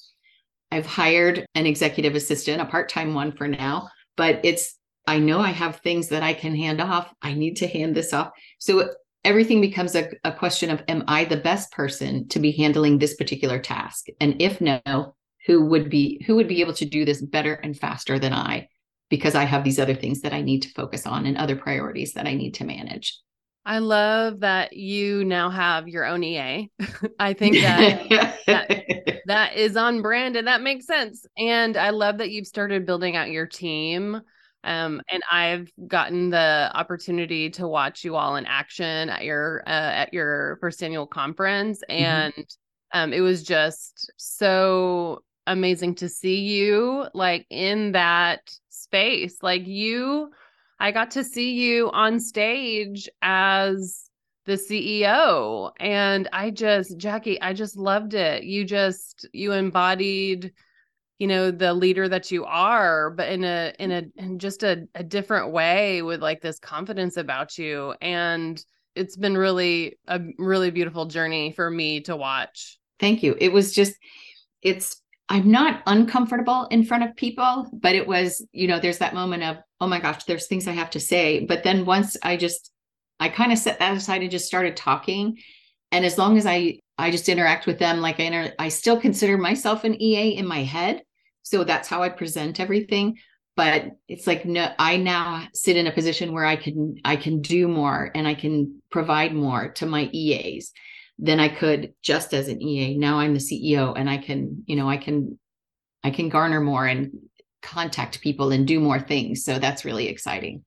I've 0.70 0.86
hired 0.86 1.46
an 1.54 1.66
executive 1.66 2.14
assistant, 2.14 2.62
a 2.62 2.64
part 2.64 2.88
time 2.88 3.14
one 3.14 3.32
for 3.32 3.48
now, 3.48 3.88
but 4.16 4.40
it's, 4.44 4.76
I 5.06 5.18
know 5.18 5.40
I 5.40 5.50
have 5.50 5.76
things 5.76 6.08
that 6.08 6.22
I 6.22 6.34
can 6.34 6.54
hand 6.54 6.80
off. 6.80 7.12
I 7.22 7.34
need 7.34 7.56
to 7.56 7.66
hand 7.66 7.94
this 7.94 8.12
off. 8.12 8.30
So 8.58 8.90
everything 9.24 9.60
becomes 9.60 9.94
a, 9.94 10.10
a 10.24 10.32
question 10.32 10.70
of 10.70 10.82
am 10.88 11.04
i 11.08 11.24
the 11.24 11.36
best 11.36 11.70
person 11.72 12.26
to 12.28 12.38
be 12.38 12.52
handling 12.52 12.98
this 12.98 13.14
particular 13.16 13.58
task 13.58 14.06
and 14.20 14.40
if 14.40 14.60
no 14.60 15.14
who 15.46 15.64
would 15.64 15.90
be 15.90 16.22
who 16.26 16.34
would 16.36 16.48
be 16.48 16.60
able 16.60 16.74
to 16.74 16.84
do 16.84 17.04
this 17.04 17.22
better 17.22 17.54
and 17.54 17.78
faster 17.78 18.18
than 18.18 18.32
i 18.32 18.68
because 19.10 19.34
i 19.34 19.44
have 19.44 19.64
these 19.64 19.78
other 19.78 19.94
things 19.94 20.20
that 20.20 20.32
i 20.32 20.40
need 20.40 20.62
to 20.62 20.70
focus 20.70 21.06
on 21.06 21.26
and 21.26 21.36
other 21.36 21.56
priorities 21.56 22.12
that 22.14 22.26
i 22.26 22.34
need 22.34 22.54
to 22.54 22.64
manage 22.64 23.18
I 23.66 23.80
love 23.80 24.40
that 24.40 24.72
you 24.72 25.26
now 25.26 25.50
have 25.50 25.88
your 25.88 26.06
own 26.06 26.24
EA. 26.24 26.70
I 27.18 27.34
think 27.34 27.56
that, 27.56 28.38
that 28.46 29.20
that 29.26 29.56
is 29.56 29.76
on 29.76 30.00
brand 30.00 30.36
and 30.36 30.46
that 30.48 30.62
makes 30.62 30.86
sense. 30.86 31.26
And 31.36 31.76
I 31.76 31.90
love 31.90 32.16
that 32.16 32.30
you've 32.30 32.46
started 32.46 32.86
building 32.86 33.14
out 33.14 33.30
your 33.30 33.46
team 33.46 34.22
um, 34.64 35.00
and 35.10 35.22
I've 35.30 35.70
gotten 35.86 36.30
the 36.30 36.70
opportunity 36.74 37.50
to 37.50 37.68
watch 37.68 38.04
you 38.04 38.16
all 38.16 38.36
in 38.36 38.46
action 38.46 39.08
at 39.08 39.24
your 39.24 39.62
uh, 39.66 39.70
at 39.70 40.12
your 40.12 40.58
first 40.60 40.82
annual 40.82 41.06
conference, 41.06 41.82
mm-hmm. 41.88 42.04
and 42.04 42.34
mm-hmm. 42.34 42.98
um, 42.98 43.12
it 43.12 43.20
was 43.20 43.42
just 43.42 44.12
so 44.16 45.22
amazing 45.46 45.94
to 45.96 46.08
see 46.08 46.40
you 46.40 47.06
like 47.14 47.46
in 47.50 47.92
that 47.92 48.40
space. 48.68 49.36
Like 49.42 49.66
you, 49.66 50.30
I 50.80 50.90
got 50.90 51.12
to 51.12 51.24
see 51.24 51.52
you 51.52 51.90
on 51.90 52.18
stage 52.18 53.08
as 53.22 54.10
the 54.44 54.54
CEO, 54.54 55.70
and 55.78 56.28
I 56.32 56.50
just 56.50 56.98
Jackie, 56.98 57.40
I 57.40 57.52
just 57.52 57.76
loved 57.76 58.14
it. 58.14 58.42
You 58.42 58.64
just 58.64 59.28
you 59.32 59.52
embodied 59.52 60.52
you 61.18 61.26
know 61.26 61.50
the 61.50 61.74
leader 61.74 62.08
that 62.08 62.30
you 62.30 62.44
are 62.44 63.10
but 63.10 63.28
in 63.28 63.44
a 63.44 63.72
in 63.78 63.90
a 63.90 64.02
in 64.16 64.38
just 64.38 64.62
a, 64.62 64.86
a 64.94 65.02
different 65.02 65.52
way 65.52 66.00
with 66.02 66.22
like 66.22 66.40
this 66.40 66.58
confidence 66.58 67.16
about 67.16 67.58
you. 67.58 67.94
And 68.00 68.62
it's 68.94 69.16
been 69.16 69.36
really 69.36 69.98
a 70.06 70.20
really 70.38 70.70
beautiful 70.70 71.06
journey 71.06 71.52
for 71.52 71.70
me 71.70 72.00
to 72.02 72.16
watch. 72.16 72.78
Thank 72.98 73.22
you. 73.22 73.36
It 73.38 73.52
was 73.52 73.72
just 73.72 73.94
it's 74.62 75.00
i'm 75.28 75.50
not 75.50 75.82
uncomfortable 75.86 76.66
in 76.70 76.82
front 76.84 77.04
of 77.04 77.14
people 77.14 77.70
but 77.72 77.94
it 77.94 78.08
was 78.08 78.44
you 78.50 78.66
know 78.66 78.80
there's 78.80 78.98
that 78.98 79.14
moment 79.14 79.44
of 79.44 79.56
oh 79.80 79.86
my 79.86 80.00
gosh 80.00 80.24
there's 80.24 80.46
things 80.46 80.66
i 80.66 80.72
have 80.72 80.90
to 80.90 81.00
say. 81.00 81.44
But 81.44 81.64
then 81.64 81.84
once 81.84 82.16
i 82.22 82.36
just 82.36 82.70
i 83.20 83.28
kind 83.28 83.52
of 83.52 83.58
set 83.58 83.80
that 83.80 83.96
aside 83.96 84.22
and 84.22 84.30
just 84.30 84.46
started 84.46 84.76
talking. 84.76 85.38
And 85.90 86.04
as 86.04 86.16
long 86.16 86.38
as 86.38 86.46
i 86.46 86.78
i 86.96 87.10
just 87.10 87.28
interact 87.28 87.66
with 87.66 87.80
them 87.80 88.00
like 88.00 88.20
i 88.20 88.24
inter- 88.24 88.54
i 88.58 88.68
still 88.68 89.00
consider 89.00 89.36
myself 89.36 89.82
an 89.82 90.00
ea 90.00 90.36
in 90.36 90.46
my 90.46 90.62
head 90.62 91.02
so 91.48 91.64
that's 91.64 91.88
how 91.88 92.02
I 92.02 92.08
present 92.08 92.60
everything. 92.60 93.18
But 93.56 93.96
it's 94.06 94.26
like 94.26 94.44
no, 94.44 94.70
I 94.78 94.98
now 94.98 95.48
sit 95.52 95.76
in 95.76 95.88
a 95.88 95.92
position 95.92 96.32
where 96.32 96.44
I 96.44 96.56
can 96.56 96.96
I 97.04 97.16
can 97.16 97.40
do 97.40 97.66
more 97.66 98.10
and 98.14 98.28
I 98.28 98.34
can 98.34 98.82
provide 98.90 99.34
more 99.34 99.70
to 99.74 99.86
my 99.86 100.08
EAs 100.12 100.72
than 101.18 101.40
I 101.40 101.48
could 101.48 101.94
just 102.02 102.32
as 102.34 102.48
an 102.48 102.62
EA. 102.62 102.96
Now 102.96 103.18
I'm 103.18 103.34
the 103.34 103.40
CEO 103.40 103.94
and 103.96 104.08
I 104.08 104.18
can, 104.18 104.62
you 104.66 104.76
know, 104.76 104.88
I 104.88 104.96
can 104.96 105.38
I 106.04 106.10
can 106.10 106.28
garner 106.28 106.60
more 106.60 106.86
and 106.86 107.10
contact 107.60 108.20
people 108.20 108.52
and 108.52 108.66
do 108.66 108.78
more 108.78 109.00
things. 109.00 109.44
So 109.44 109.58
that's 109.58 109.84
really 109.84 110.08
exciting. 110.08 110.64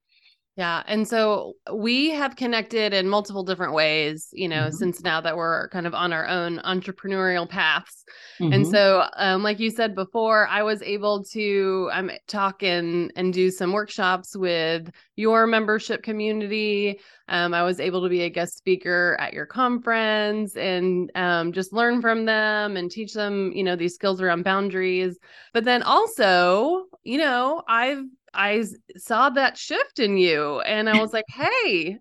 Yeah. 0.58 0.84
And 0.86 1.08
so 1.08 1.54
we 1.74 2.10
have 2.10 2.36
connected 2.36 2.94
in 2.94 3.08
multiple 3.08 3.44
different 3.44 3.74
ways, 3.74 4.28
you 4.34 4.50
know, 4.50 4.64
mm-hmm. 4.64 4.76
since 4.76 5.02
now 5.02 5.22
that 5.22 5.38
we're 5.38 5.70
kind 5.70 5.88
of 5.88 5.94
on 5.94 6.12
our 6.12 6.28
own 6.28 6.60
entrepreneurial 6.66 7.48
paths. 7.48 8.04
Mm-hmm. 8.38 8.54
And 8.54 8.68
so, 8.68 9.08
um, 9.16 9.44
like 9.44 9.62
you 9.62 9.70
said 9.70 9.96
before, 9.96 10.48
I 10.50 10.64
was 10.64 10.82
able 10.82 11.24
to 11.32 11.90
um, 11.94 12.12
talk 12.28 12.64
and, 12.64 13.14
and 13.16 13.34
do 13.34 13.50
some 13.50 13.72
workshops 13.72 14.36
with 14.36 14.92
your 15.16 15.48
membership 15.48 16.04
community. 16.04 17.00
Um, 17.30 17.54
I 17.54 17.64
was 17.64 17.80
able 17.80 18.04
to 18.04 18.10
be 18.10 18.24
a 18.24 18.30
guest 18.30 18.58
speaker 18.58 19.16
at 19.22 19.32
your 19.32 19.46
conference 19.46 20.58
and 20.58 21.10
um, 21.16 21.54
just 21.54 21.72
learn 21.72 22.02
from 22.02 22.26
them 22.26 22.76
and 22.76 22.92
teach 22.92 23.14
them, 23.14 23.54
you 23.54 23.64
know, 23.64 23.78
these 23.78 23.96
skills 23.96 24.22
around 24.22 24.44
boundaries. 24.44 25.18
But 25.54 25.64
then 25.64 25.82
also, 25.82 26.88
you 27.04 27.20
know, 27.20 27.64
I've 27.70 28.04
I 28.34 28.64
saw 28.98 29.30
that 29.32 29.58
shift 29.58 30.00
in 30.00 30.18
you 30.18 30.62
and 30.62 30.90
I 30.90 31.00
was 31.00 31.14
like, 31.14 31.26
hey, 31.30 31.98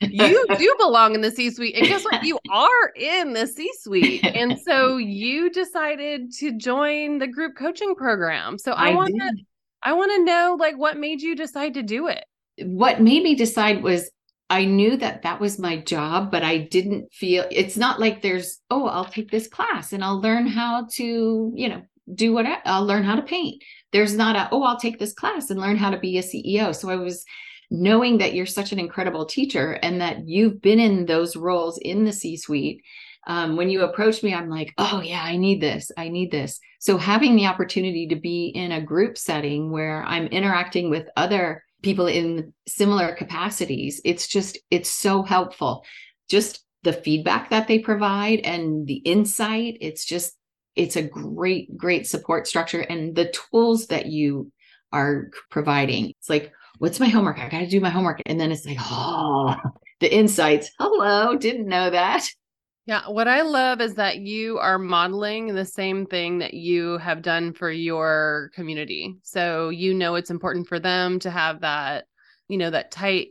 you 0.00 0.46
do 0.58 0.76
belong 0.78 1.14
in 1.14 1.20
the 1.20 1.30
C 1.30 1.50
suite. 1.50 1.76
And 1.76 1.86
guess 1.86 2.04
what? 2.04 2.24
You 2.24 2.38
are 2.50 2.88
in 2.96 3.32
the 3.32 3.46
C 3.46 3.70
suite. 3.80 4.24
And 4.24 4.58
so 4.58 4.96
you 4.96 5.50
decided 5.50 6.32
to 6.38 6.52
join 6.56 7.18
the 7.18 7.26
group 7.26 7.56
coaching 7.56 7.94
program. 7.94 8.58
So 8.58 8.72
I, 8.72 8.90
I 8.90 8.94
want 8.94 9.14
to 9.14 9.32
I 9.82 9.92
want 9.92 10.12
to 10.12 10.24
know 10.24 10.56
like 10.58 10.76
what 10.76 10.98
made 10.98 11.22
you 11.22 11.34
decide 11.34 11.74
to 11.74 11.82
do 11.82 12.08
it? 12.08 12.24
What 12.62 13.00
made 13.00 13.22
me 13.22 13.34
decide 13.34 13.82
was 13.82 14.10
I 14.50 14.64
knew 14.64 14.96
that 14.96 15.22
that 15.22 15.40
was 15.40 15.58
my 15.58 15.78
job, 15.78 16.30
but 16.30 16.42
I 16.42 16.58
didn't 16.58 17.12
feel 17.12 17.44
it's 17.50 17.76
not 17.76 18.00
like 18.00 18.20
there's, 18.20 18.58
oh, 18.68 18.86
I'll 18.88 19.04
take 19.04 19.30
this 19.30 19.46
class 19.46 19.92
and 19.92 20.02
I'll 20.02 20.20
learn 20.20 20.48
how 20.48 20.88
to, 20.94 21.52
you 21.54 21.68
know, 21.68 21.82
do 22.12 22.32
what 22.32 22.44
I, 22.44 22.58
I'll 22.64 22.84
learn 22.84 23.04
how 23.04 23.14
to 23.14 23.22
paint 23.22 23.62
there's 23.92 24.14
not 24.14 24.36
a 24.36 24.48
oh 24.52 24.62
i'll 24.62 24.78
take 24.78 24.98
this 24.98 25.12
class 25.12 25.50
and 25.50 25.60
learn 25.60 25.76
how 25.76 25.90
to 25.90 25.98
be 25.98 26.18
a 26.18 26.22
ceo 26.22 26.74
so 26.74 26.90
i 26.90 26.96
was 26.96 27.24
knowing 27.70 28.18
that 28.18 28.34
you're 28.34 28.46
such 28.46 28.72
an 28.72 28.78
incredible 28.78 29.24
teacher 29.24 29.78
and 29.82 30.00
that 30.00 30.26
you've 30.26 30.60
been 30.60 30.80
in 30.80 31.06
those 31.06 31.36
roles 31.36 31.78
in 31.78 32.04
the 32.04 32.12
c 32.12 32.36
suite 32.36 32.82
um, 33.26 33.56
when 33.56 33.70
you 33.70 33.82
approached 33.82 34.24
me 34.24 34.34
i'm 34.34 34.48
like 34.48 34.72
oh 34.78 35.00
yeah 35.04 35.22
i 35.22 35.36
need 35.36 35.60
this 35.60 35.90
i 35.96 36.08
need 36.08 36.30
this. 36.30 36.58
So 36.82 36.96
having 36.96 37.36
the 37.36 37.46
opportunity 37.46 38.08
to 38.08 38.16
be 38.16 38.46
in 38.46 38.72
a 38.72 38.80
group 38.80 39.18
setting 39.18 39.70
where 39.70 40.02
i'm 40.04 40.26
interacting 40.28 40.90
with 40.90 41.06
other 41.16 41.62
people 41.82 42.06
in 42.06 42.52
similar 42.66 43.14
capacities 43.14 44.00
it's 44.04 44.26
just 44.26 44.58
it's 44.70 44.90
so 44.90 45.22
helpful. 45.22 45.84
Just 46.28 46.64
the 46.82 46.92
feedback 46.92 47.50
that 47.50 47.68
they 47.68 47.78
provide 47.78 48.40
and 48.40 48.86
the 48.86 48.96
insight 48.96 49.76
it's 49.80 50.04
just 50.04 50.34
it's 50.76 50.96
a 50.96 51.02
great 51.02 51.76
great 51.76 52.06
support 52.06 52.46
structure 52.46 52.80
and 52.80 53.14
the 53.16 53.32
tools 53.50 53.86
that 53.88 54.06
you 54.06 54.50
are 54.92 55.30
providing 55.50 56.10
it's 56.10 56.30
like 56.30 56.52
what's 56.80 56.98
my 56.98 57.08
homework? 57.08 57.38
I 57.38 57.48
got 57.50 57.58
to 57.60 57.66
do 57.66 57.78
my 57.78 57.90
homework. 57.90 58.22
And 58.24 58.40
then 58.40 58.50
it's 58.50 58.66
like 58.66 58.78
oh 58.80 59.54
the 60.00 60.12
insights. 60.12 60.70
Hello 60.78 61.36
didn't 61.36 61.68
know 61.68 61.90
that. 61.90 62.26
Yeah 62.86 63.08
what 63.08 63.28
i 63.28 63.42
love 63.42 63.80
is 63.80 63.94
that 63.94 64.18
you 64.18 64.58
are 64.58 64.78
modeling 64.78 65.54
the 65.54 65.66
same 65.66 66.06
thing 66.06 66.38
that 66.38 66.54
you 66.54 66.96
have 66.98 67.22
done 67.22 67.52
for 67.52 67.70
your 67.70 68.50
community. 68.54 69.14
So 69.22 69.68
you 69.68 69.94
know 69.94 70.14
it's 70.14 70.30
important 70.30 70.66
for 70.66 70.80
them 70.80 71.18
to 71.20 71.30
have 71.30 71.60
that 71.60 72.06
you 72.48 72.56
know 72.56 72.70
that 72.70 72.90
tight 72.90 73.28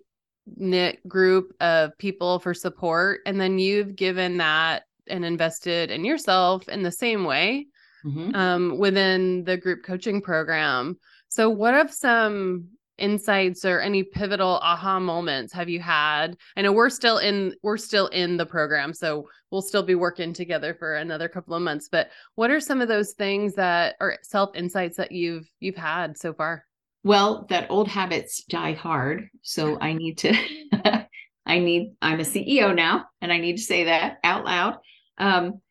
knit 0.56 1.06
group 1.08 1.52
of 1.60 1.98
people 1.98 2.40
for 2.40 2.54
support 2.54 3.22
and 3.26 3.40
then 3.42 3.60
you've 3.60 3.96
given 3.96 4.38
that 4.38 4.84
and 5.10 5.26
invested 5.26 5.92
in 5.92 6.06
yourself 6.06 6.68
in 6.70 6.84
the 6.84 6.92
same 6.92 7.24
way 7.24 7.68
mm-hmm. 8.06 8.36
um, 8.36 8.78
within 8.78 9.44
the 9.44 9.58
group 9.58 9.84
coaching 9.84 10.22
program. 10.22 10.98
So, 11.30 11.50
what 11.50 11.74
have 11.74 11.94
some 11.94 12.70
insights 12.98 13.64
or 13.64 13.80
any 13.80 14.04
pivotal 14.04 14.60
aha 14.62 15.00
moments 15.00 15.54
have 15.54 15.70
you 15.70 15.80
had? 15.80 16.36
I 16.56 16.62
know 16.62 16.72
we're 16.72 16.90
still 16.90 17.18
in 17.18 17.56
we're 17.64 17.78
still 17.78 18.08
in 18.08 18.38
the 18.38 18.46
program, 18.46 18.94
so 18.94 19.28
we'll 19.52 19.62
still 19.62 19.84
be 19.84 19.96
working 19.96 20.34
together 20.34 20.74
for 20.74 20.96
another 20.96 21.30
couple 21.30 21.56
of 21.56 21.62
months. 21.62 21.90
But 21.90 22.10
what 22.36 22.52
are 22.52 22.60
some 22.60 22.82
of 22.82 22.88
those 22.88 23.14
things 23.14 23.54
that 23.56 23.96
are 24.00 24.18
self 24.24 24.56
insights 24.56 24.98
that 24.98 25.12
you've 25.12 25.50
you've 25.60 25.76
had 25.76 26.18
so 26.18 26.34
far? 26.34 26.66
Well, 27.04 27.46
that 27.50 27.68
old 27.70 27.88
habits 27.88 28.44
die 28.44 28.74
hard. 28.74 29.30
So 29.42 29.80
I 29.80 29.94
need 29.94 30.18
to 30.20 30.36
I 31.46 31.60
need 31.60 31.94
I'm 32.02 32.20
a 32.20 32.24
CEO 32.24 32.76
now 32.76 33.06
and 33.22 33.32
I 33.32 33.38
need 33.38 33.58
to 33.58 33.64
say 33.64 33.86
that 33.86 34.18
out 34.24 34.46
loud. 34.46 34.78
Um, 35.20 35.62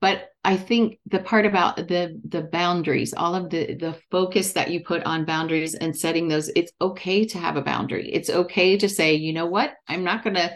but 0.00 0.30
I 0.44 0.56
think 0.56 0.98
the 1.06 1.18
part 1.18 1.46
about 1.46 1.76
the 1.76 2.20
the 2.28 2.42
boundaries, 2.42 3.14
all 3.14 3.34
of 3.34 3.50
the 3.50 3.74
the 3.74 3.96
focus 4.10 4.52
that 4.52 4.70
you 4.70 4.84
put 4.84 5.02
on 5.04 5.24
boundaries 5.24 5.74
and 5.74 5.96
setting 5.96 6.28
those, 6.28 6.48
it's 6.54 6.72
okay 6.80 7.24
to 7.26 7.38
have 7.38 7.56
a 7.56 7.62
boundary. 7.62 8.10
It's 8.12 8.30
okay 8.30 8.76
to 8.78 8.88
say, 8.88 9.14
you 9.14 9.32
know 9.32 9.46
what, 9.46 9.74
I'm 9.88 10.04
not 10.04 10.22
going 10.22 10.36
to 10.36 10.54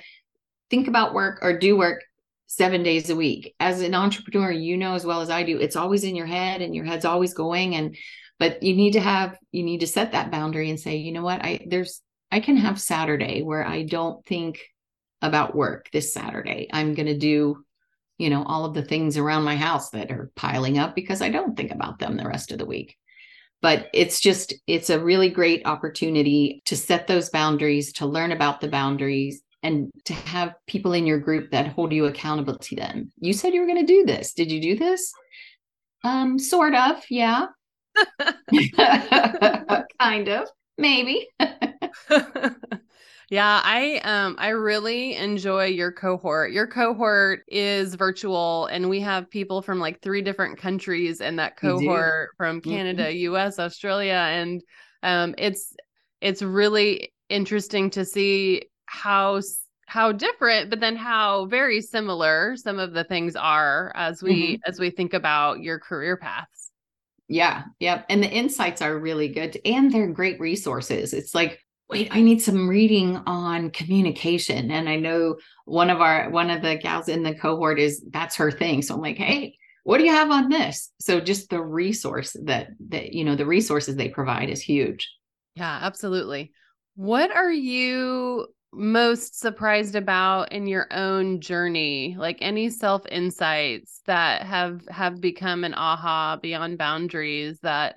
think 0.70 0.88
about 0.88 1.14
work 1.14 1.38
or 1.42 1.58
do 1.58 1.76
work 1.76 2.02
seven 2.46 2.82
days 2.82 3.08
a 3.08 3.16
week. 3.16 3.54
As 3.58 3.80
an 3.80 3.94
entrepreneur, 3.94 4.50
you 4.50 4.76
know 4.76 4.94
as 4.94 5.06
well 5.06 5.22
as 5.22 5.30
I 5.30 5.42
do, 5.42 5.58
it's 5.58 5.76
always 5.76 6.04
in 6.04 6.14
your 6.14 6.26
head 6.26 6.60
and 6.60 6.74
your 6.74 6.84
head's 6.84 7.06
always 7.06 7.32
going. 7.32 7.74
And 7.74 7.96
but 8.38 8.62
you 8.62 8.74
need 8.76 8.92
to 8.92 9.00
have 9.00 9.38
you 9.50 9.62
need 9.62 9.80
to 9.80 9.86
set 9.86 10.12
that 10.12 10.30
boundary 10.30 10.68
and 10.68 10.78
say, 10.78 10.96
you 10.96 11.12
know 11.12 11.22
what, 11.22 11.42
I 11.42 11.66
there's 11.66 12.02
I 12.30 12.40
can 12.40 12.58
have 12.58 12.80
Saturday 12.80 13.42
where 13.42 13.66
I 13.66 13.84
don't 13.84 14.24
think 14.26 14.60
about 15.22 15.54
work 15.54 15.88
this 15.92 16.12
Saturday. 16.12 16.68
I'm 16.72 16.94
going 16.94 17.06
to 17.06 17.16
do 17.16 17.64
you 18.22 18.30
know, 18.30 18.44
all 18.44 18.64
of 18.64 18.72
the 18.72 18.84
things 18.84 19.18
around 19.18 19.42
my 19.42 19.56
house 19.56 19.90
that 19.90 20.12
are 20.12 20.30
piling 20.36 20.78
up 20.78 20.94
because 20.94 21.20
I 21.20 21.28
don't 21.28 21.56
think 21.56 21.72
about 21.72 21.98
them 21.98 22.16
the 22.16 22.28
rest 22.28 22.52
of 22.52 22.58
the 22.58 22.64
week. 22.64 22.96
But 23.60 23.88
it's 23.92 24.20
just, 24.20 24.54
it's 24.68 24.90
a 24.90 25.00
really 25.00 25.28
great 25.28 25.66
opportunity 25.66 26.62
to 26.66 26.76
set 26.76 27.08
those 27.08 27.30
boundaries, 27.30 27.92
to 27.94 28.06
learn 28.06 28.30
about 28.30 28.60
the 28.60 28.68
boundaries, 28.68 29.42
and 29.64 29.90
to 30.04 30.14
have 30.14 30.54
people 30.68 30.92
in 30.92 31.04
your 31.04 31.18
group 31.18 31.50
that 31.50 31.66
hold 31.66 31.92
you 31.92 32.06
accountable 32.06 32.58
to 32.58 32.76
them. 32.76 33.10
You 33.18 33.32
said 33.32 33.54
you 33.54 33.60
were 33.60 33.66
going 33.66 33.84
to 33.84 33.92
do 33.92 34.04
this. 34.04 34.34
Did 34.34 34.52
you 34.52 34.60
do 34.60 34.76
this? 34.76 35.12
Um, 36.04 36.38
sort 36.38 36.76
of, 36.76 37.02
yeah. 37.10 37.46
kind 40.00 40.28
of, 40.28 40.48
maybe. 40.78 41.28
Yeah, 43.32 43.62
I 43.64 43.96
um 44.04 44.36
I 44.38 44.50
really 44.50 45.16
enjoy 45.16 45.64
your 45.64 45.90
cohort. 45.90 46.52
Your 46.52 46.66
cohort 46.66 47.44
is 47.48 47.94
virtual 47.94 48.66
and 48.66 48.90
we 48.90 49.00
have 49.00 49.30
people 49.30 49.62
from 49.62 49.78
like 49.80 50.02
three 50.02 50.20
different 50.20 50.58
countries 50.58 51.22
in 51.22 51.36
that 51.36 51.56
cohort 51.56 52.32
from 52.36 52.60
Canada, 52.60 53.04
mm-hmm. 53.04 53.34
US, 53.34 53.58
Australia 53.58 54.26
and 54.28 54.60
um 55.02 55.34
it's 55.38 55.74
it's 56.20 56.42
really 56.42 57.10
interesting 57.30 57.88
to 57.92 58.04
see 58.04 58.64
how 58.84 59.40
how 59.86 60.12
different 60.12 60.68
but 60.68 60.80
then 60.80 60.94
how 60.94 61.46
very 61.46 61.80
similar 61.80 62.54
some 62.58 62.78
of 62.78 62.92
the 62.92 63.04
things 63.04 63.34
are 63.34 63.92
as 63.94 64.22
we 64.22 64.56
mm-hmm. 64.56 64.70
as 64.70 64.78
we 64.78 64.90
think 64.90 65.14
about 65.14 65.60
your 65.62 65.78
career 65.78 66.18
paths. 66.18 66.70
Yeah, 67.28 67.62
yeah. 67.80 68.02
And 68.10 68.22
the 68.22 68.30
insights 68.30 68.82
are 68.82 68.98
really 68.98 69.28
good 69.28 69.58
and 69.64 69.90
they're 69.90 70.12
great 70.12 70.38
resources. 70.38 71.14
It's 71.14 71.34
like 71.34 71.60
wait, 71.92 72.08
I 72.10 72.22
need 72.22 72.40
some 72.40 72.68
reading 72.68 73.16
on 73.26 73.70
communication. 73.70 74.70
And 74.70 74.88
I 74.88 74.96
know 74.96 75.36
one 75.66 75.90
of 75.90 76.00
our 76.00 76.30
one 76.30 76.50
of 76.50 76.62
the 76.62 76.76
gals 76.76 77.08
in 77.08 77.22
the 77.22 77.34
cohort 77.34 77.78
is 77.78 78.02
that's 78.10 78.36
her 78.36 78.50
thing. 78.50 78.82
So 78.82 78.94
I'm 78.94 79.00
like, 79.00 79.18
hey, 79.18 79.56
what 79.84 79.98
do 79.98 80.04
you 80.04 80.10
have 80.10 80.30
on 80.30 80.48
this? 80.48 80.90
So 81.00 81.20
just 81.20 81.50
the 81.50 81.62
resource 81.62 82.34
that 82.44 82.68
that 82.88 83.12
you 83.12 83.24
know, 83.24 83.36
the 83.36 83.46
resources 83.46 83.96
they 83.96 84.08
provide 84.08 84.48
is 84.48 84.62
huge. 84.62 85.08
Yeah, 85.54 85.78
absolutely. 85.82 86.52
What 86.96 87.30
are 87.30 87.52
you 87.52 88.46
most 88.72 89.38
surprised 89.38 89.94
about 89.94 90.50
in 90.50 90.66
your 90.66 90.86
own 90.92 91.42
journey 91.42 92.16
like 92.18 92.38
any 92.40 92.70
self 92.70 93.02
insights 93.10 94.00
that 94.06 94.46
have 94.46 94.80
have 94.88 95.20
become 95.20 95.62
an 95.62 95.74
aha 95.74 96.38
beyond 96.40 96.78
boundaries 96.78 97.58
that 97.60 97.96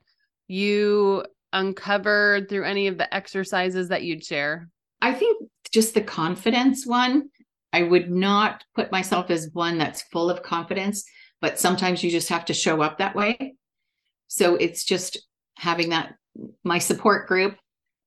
you 0.49 1.23
uncovered 1.55 2.47
through 2.47 2.65
any 2.65 2.87
of 2.87 2.97
the 2.99 3.11
exercises 3.13 3.89
that 3.89 4.03
you'd 4.03 4.23
share? 4.23 4.69
I 5.01 5.13
think 5.13 5.49
just 5.71 5.93
the 5.93 6.01
confidence 6.01 6.85
one. 6.85 7.29
I 7.73 7.83
would 7.83 8.09
not 8.09 8.63
put 8.75 8.91
myself 8.91 9.29
as 9.29 9.49
one 9.51 9.77
that's 9.77 10.03
full 10.03 10.29
of 10.29 10.43
confidence, 10.43 11.03
but 11.41 11.59
sometimes 11.59 12.03
you 12.03 12.11
just 12.11 12.29
have 12.29 12.45
to 12.45 12.53
show 12.53 12.81
up 12.81 12.99
that 12.99 13.15
way. 13.15 13.55
So 14.27 14.55
it's 14.55 14.85
just 14.85 15.17
having 15.57 15.89
that 15.89 16.15
my 16.63 16.79
support 16.79 17.27
group 17.27 17.55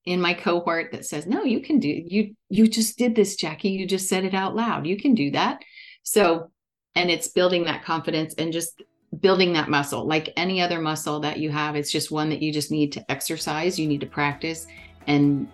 in 0.05 0.21
my 0.21 0.35
cohort 0.35 0.93
that 0.93 1.05
says, 1.05 1.27
"No, 1.27 1.45
you 1.45 1.61
can 1.61 1.81
do 1.81 1.89
you 1.89 2.35
you 2.49 2.67
just 2.67 2.97
did 2.97 3.15
this, 3.15 3.37
Jackie. 3.37 3.71
You 3.71 3.87
just 3.87 4.09
said 4.09 4.25
it 4.25 4.35
out 4.35 4.57
loud. 4.57 4.87
You 4.87 4.97
can 4.97 5.15
do 5.15 5.31
that." 5.33 5.63
So 6.03 6.51
and 6.95 7.11
it's 7.11 7.29
building 7.29 7.65
that 7.65 7.85
confidence 7.85 8.35
and 8.39 8.53
just 8.53 8.83
building 9.21 9.53
that 9.55 9.69
muscle. 9.69 10.05
Like 10.05 10.33
any 10.37 10.61
other 10.61 10.81
muscle 10.81 11.21
that 11.21 11.39
you 11.39 11.51
have 11.51 11.77
it's 11.77 11.91
just 11.91 12.11
one 12.11 12.29
that 12.31 12.43
you 12.43 12.53
just 12.53 12.71
need 12.71 12.93
to 12.93 13.11
exercise. 13.11 13.79
You 13.79 13.87
need 13.87 14.01
to 14.01 14.07
practice. 14.07 14.67
And 15.07 15.49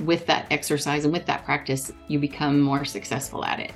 with 0.00 0.26
that 0.26 0.46
exercise 0.50 1.04
and 1.04 1.12
with 1.12 1.26
that 1.26 1.44
practice 1.44 1.92
you 2.08 2.18
become 2.18 2.60
more 2.60 2.84
successful 2.84 3.44
at 3.44 3.60
it. 3.60 3.72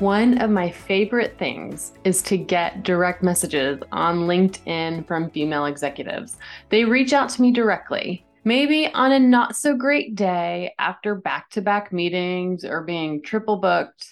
One 0.00 0.42
of 0.42 0.50
my 0.50 0.70
favorite 0.70 1.38
things 1.38 1.92
is 2.04 2.20
to 2.24 2.36
get 2.36 2.82
direct 2.82 3.22
messages 3.22 3.80
on 3.92 4.26
LinkedIn 4.26 5.06
from 5.06 5.30
female 5.30 5.64
executives. 5.64 6.36
They 6.68 6.84
reach 6.84 7.14
out 7.14 7.30
to 7.30 7.40
me 7.40 7.50
directly 7.50 8.25
Maybe 8.46 8.86
on 8.86 9.10
a 9.10 9.18
not 9.18 9.56
so 9.56 9.74
great 9.74 10.14
day 10.14 10.72
after 10.78 11.16
back 11.16 11.50
to 11.50 11.60
back 11.60 11.92
meetings 11.92 12.64
or 12.64 12.84
being 12.84 13.20
triple 13.20 13.56
booked, 13.56 14.06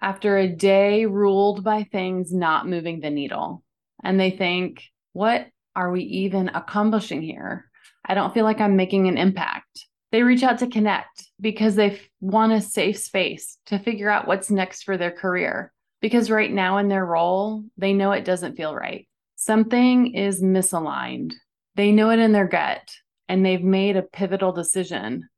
after 0.00 0.38
a 0.38 0.48
day 0.48 1.04
ruled 1.04 1.62
by 1.62 1.82
things 1.82 2.32
not 2.32 2.66
moving 2.66 3.00
the 3.00 3.10
needle. 3.10 3.62
And 4.02 4.18
they 4.18 4.30
think, 4.30 4.84
what 5.12 5.48
are 5.76 5.90
we 5.90 6.00
even 6.04 6.48
accomplishing 6.48 7.20
here? 7.20 7.70
I 8.06 8.14
don't 8.14 8.32
feel 8.32 8.44
like 8.44 8.58
I'm 8.58 8.74
making 8.74 9.06
an 9.06 9.18
impact. 9.18 9.84
They 10.12 10.22
reach 10.22 10.42
out 10.42 10.60
to 10.60 10.68
connect 10.68 11.28
because 11.38 11.74
they 11.74 12.00
want 12.22 12.54
a 12.54 12.62
safe 12.62 12.96
space 12.96 13.58
to 13.66 13.78
figure 13.78 14.08
out 14.08 14.26
what's 14.26 14.50
next 14.50 14.84
for 14.84 14.96
their 14.96 15.12
career. 15.12 15.74
Because 16.00 16.30
right 16.30 16.50
now 16.50 16.78
in 16.78 16.88
their 16.88 17.04
role, 17.04 17.64
they 17.76 17.92
know 17.92 18.12
it 18.12 18.24
doesn't 18.24 18.56
feel 18.56 18.74
right. 18.74 19.06
Something 19.36 20.14
is 20.14 20.42
misaligned. 20.42 21.34
They 21.74 21.92
know 21.92 22.08
it 22.08 22.18
in 22.18 22.32
their 22.32 22.48
gut 22.48 22.88
and 23.28 23.44
they've 23.44 23.62
made 23.62 23.96
a 23.96 24.02
pivotal 24.02 24.52
decision. 24.52 25.28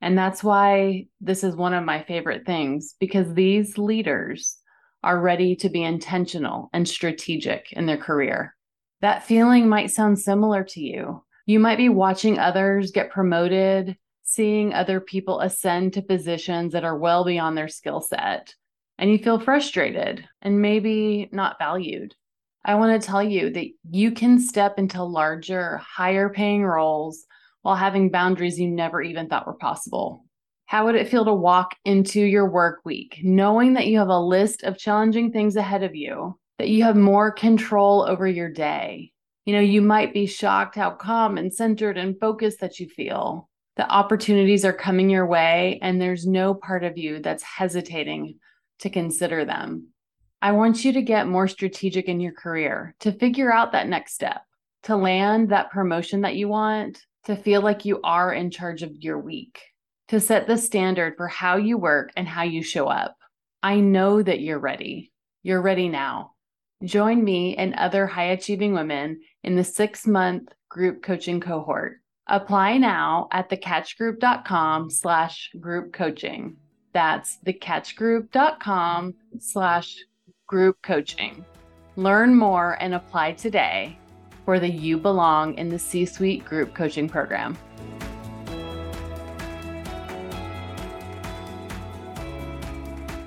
And 0.00 0.16
that's 0.16 0.42
why 0.42 1.06
this 1.20 1.44
is 1.44 1.54
one 1.54 1.74
of 1.74 1.84
my 1.84 2.02
favorite 2.02 2.46
things 2.46 2.94
because 2.98 3.34
these 3.34 3.76
leaders 3.76 4.58
are 5.02 5.20
ready 5.20 5.56
to 5.56 5.68
be 5.68 5.82
intentional 5.82 6.70
and 6.72 6.88
strategic 6.88 7.72
in 7.72 7.86
their 7.86 7.96
career. 7.96 8.54
That 9.00 9.24
feeling 9.24 9.68
might 9.68 9.90
sound 9.90 10.18
similar 10.18 10.64
to 10.64 10.80
you. 10.80 11.24
You 11.46 11.58
might 11.58 11.78
be 11.78 11.88
watching 11.88 12.38
others 12.38 12.90
get 12.90 13.10
promoted, 13.10 13.96
seeing 14.22 14.72
other 14.72 15.00
people 15.00 15.40
ascend 15.40 15.94
to 15.94 16.02
positions 16.02 16.72
that 16.72 16.84
are 16.84 16.96
well 16.96 17.24
beyond 17.24 17.56
their 17.56 17.68
skill 17.68 18.00
set, 18.00 18.54
and 18.98 19.10
you 19.10 19.18
feel 19.18 19.40
frustrated 19.40 20.28
and 20.42 20.60
maybe 20.60 21.28
not 21.32 21.58
valued. 21.58 22.14
I 22.64 22.74
want 22.74 23.00
to 23.00 23.06
tell 23.06 23.22
you 23.22 23.50
that 23.50 23.66
you 23.90 24.12
can 24.12 24.38
step 24.38 24.78
into 24.78 25.02
larger, 25.02 25.78
higher 25.78 26.28
paying 26.28 26.62
roles 26.62 27.24
while 27.62 27.76
having 27.76 28.10
boundaries 28.10 28.58
you 28.58 28.68
never 28.68 29.02
even 29.02 29.28
thought 29.28 29.46
were 29.46 29.54
possible? 29.54 30.24
How 30.66 30.86
would 30.86 30.94
it 30.94 31.08
feel 31.08 31.24
to 31.24 31.34
walk 31.34 31.74
into 31.84 32.20
your 32.20 32.48
work 32.48 32.80
week 32.84 33.18
knowing 33.22 33.74
that 33.74 33.86
you 33.88 33.98
have 33.98 34.08
a 34.08 34.20
list 34.20 34.62
of 34.62 34.78
challenging 34.78 35.32
things 35.32 35.56
ahead 35.56 35.82
of 35.82 35.96
you, 35.96 36.38
that 36.58 36.68
you 36.68 36.84
have 36.84 36.96
more 36.96 37.32
control 37.32 38.02
over 38.02 38.26
your 38.26 38.50
day? 38.50 39.12
You 39.46 39.54
know, 39.54 39.60
you 39.60 39.82
might 39.82 40.14
be 40.14 40.26
shocked 40.26 40.76
how 40.76 40.92
calm 40.92 41.38
and 41.38 41.52
centered 41.52 41.98
and 41.98 42.18
focused 42.20 42.60
that 42.60 42.78
you 42.78 42.88
feel. 42.88 43.48
The 43.76 43.90
opportunities 43.90 44.64
are 44.64 44.72
coming 44.72 45.10
your 45.10 45.26
way, 45.26 45.78
and 45.82 46.00
there's 46.00 46.26
no 46.26 46.54
part 46.54 46.84
of 46.84 46.98
you 46.98 47.20
that's 47.20 47.42
hesitating 47.42 48.38
to 48.80 48.90
consider 48.90 49.44
them. 49.44 49.88
I 50.42 50.52
want 50.52 50.84
you 50.84 50.92
to 50.92 51.02
get 51.02 51.26
more 51.26 51.48
strategic 51.48 52.06
in 52.06 52.20
your 52.20 52.32
career, 52.32 52.94
to 53.00 53.12
figure 53.12 53.52
out 53.52 53.72
that 53.72 53.88
next 53.88 54.14
step, 54.14 54.42
to 54.84 54.96
land 54.96 55.48
that 55.48 55.70
promotion 55.70 56.20
that 56.20 56.36
you 56.36 56.48
want, 56.48 57.04
to 57.24 57.36
feel 57.36 57.60
like 57.60 57.84
you 57.84 58.00
are 58.02 58.32
in 58.32 58.50
charge 58.50 58.82
of 58.82 58.96
your 58.96 59.18
week, 59.18 59.60
to 60.08 60.20
set 60.20 60.46
the 60.46 60.56
standard 60.56 61.14
for 61.16 61.28
how 61.28 61.56
you 61.56 61.78
work 61.78 62.10
and 62.16 62.26
how 62.26 62.42
you 62.42 62.62
show 62.62 62.86
up. 62.86 63.16
I 63.62 63.80
know 63.80 64.22
that 64.22 64.40
you're 64.40 64.58
ready. 64.58 65.12
You're 65.42 65.62
ready 65.62 65.88
now. 65.88 66.32
Join 66.84 67.22
me 67.22 67.56
and 67.56 67.74
other 67.74 68.06
high 68.06 68.30
achieving 68.30 68.72
women 68.72 69.20
in 69.44 69.54
the 69.54 69.64
six 69.64 70.06
month 70.06 70.48
group 70.68 71.02
coaching 71.02 71.40
cohort. 71.40 72.00
Apply 72.26 72.78
now 72.78 73.28
at 73.32 73.50
thecatchgroup.com 73.50 74.90
slash 74.90 75.50
group 75.60 75.92
coaching. 75.92 76.56
That's 76.92 77.38
thecatchgroup.com 77.44 79.14
slash 79.38 79.96
group 80.46 80.80
coaching. 80.82 81.44
Learn 81.96 82.34
more 82.34 82.78
and 82.80 82.94
apply 82.94 83.32
today 83.32 83.98
for 84.44 84.58
the 84.58 84.68
You 84.68 84.96
Belong 84.96 85.56
in 85.58 85.68
the 85.68 85.78
C 85.78 86.04
Suite 86.04 86.44
Group 86.44 86.74
Coaching 86.74 87.08
Program. 87.08 87.56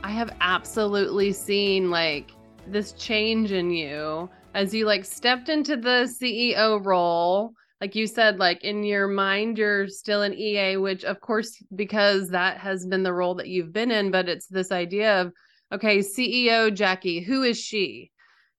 I 0.03 0.11
have 0.11 0.35
absolutely 0.41 1.33
seen 1.33 1.89
like 1.89 2.31
this 2.67 2.93
change 2.93 3.51
in 3.51 3.71
you 3.71 4.29
as 4.53 4.73
you 4.73 4.85
like 4.85 5.05
stepped 5.05 5.49
into 5.49 5.75
the 5.75 6.11
CEO 6.21 6.83
role 6.85 7.53
like 7.83 7.95
you 7.95 8.07
said, 8.07 8.39
like 8.39 8.63
in 8.63 8.85
your 8.85 9.09
mind, 9.09 9.57
you're 9.57 9.89
still 9.89 10.21
an 10.21 10.33
EA, 10.33 10.77
which 10.77 11.03
of 11.03 11.19
course, 11.19 11.61
because 11.75 12.29
that 12.29 12.57
has 12.57 12.85
been 12.85 13.03
the 13.03 13.11
role 13.11 13.35
that 13.35 13.49
you've 13.49 13.73
been 13.73 13.91
in, 13.91 14.09
but 14.09 14.29
it's 14.29 14.47
this 14.47 14.71
idea 14.71 15.19
of, 15.19 15.33
okay, 15.69 15.99
CEO 15.99 16.73
Jackie, 16.73 17.19
who 17.19 17.43
is 17.43 17.59
she? 17.59 18.09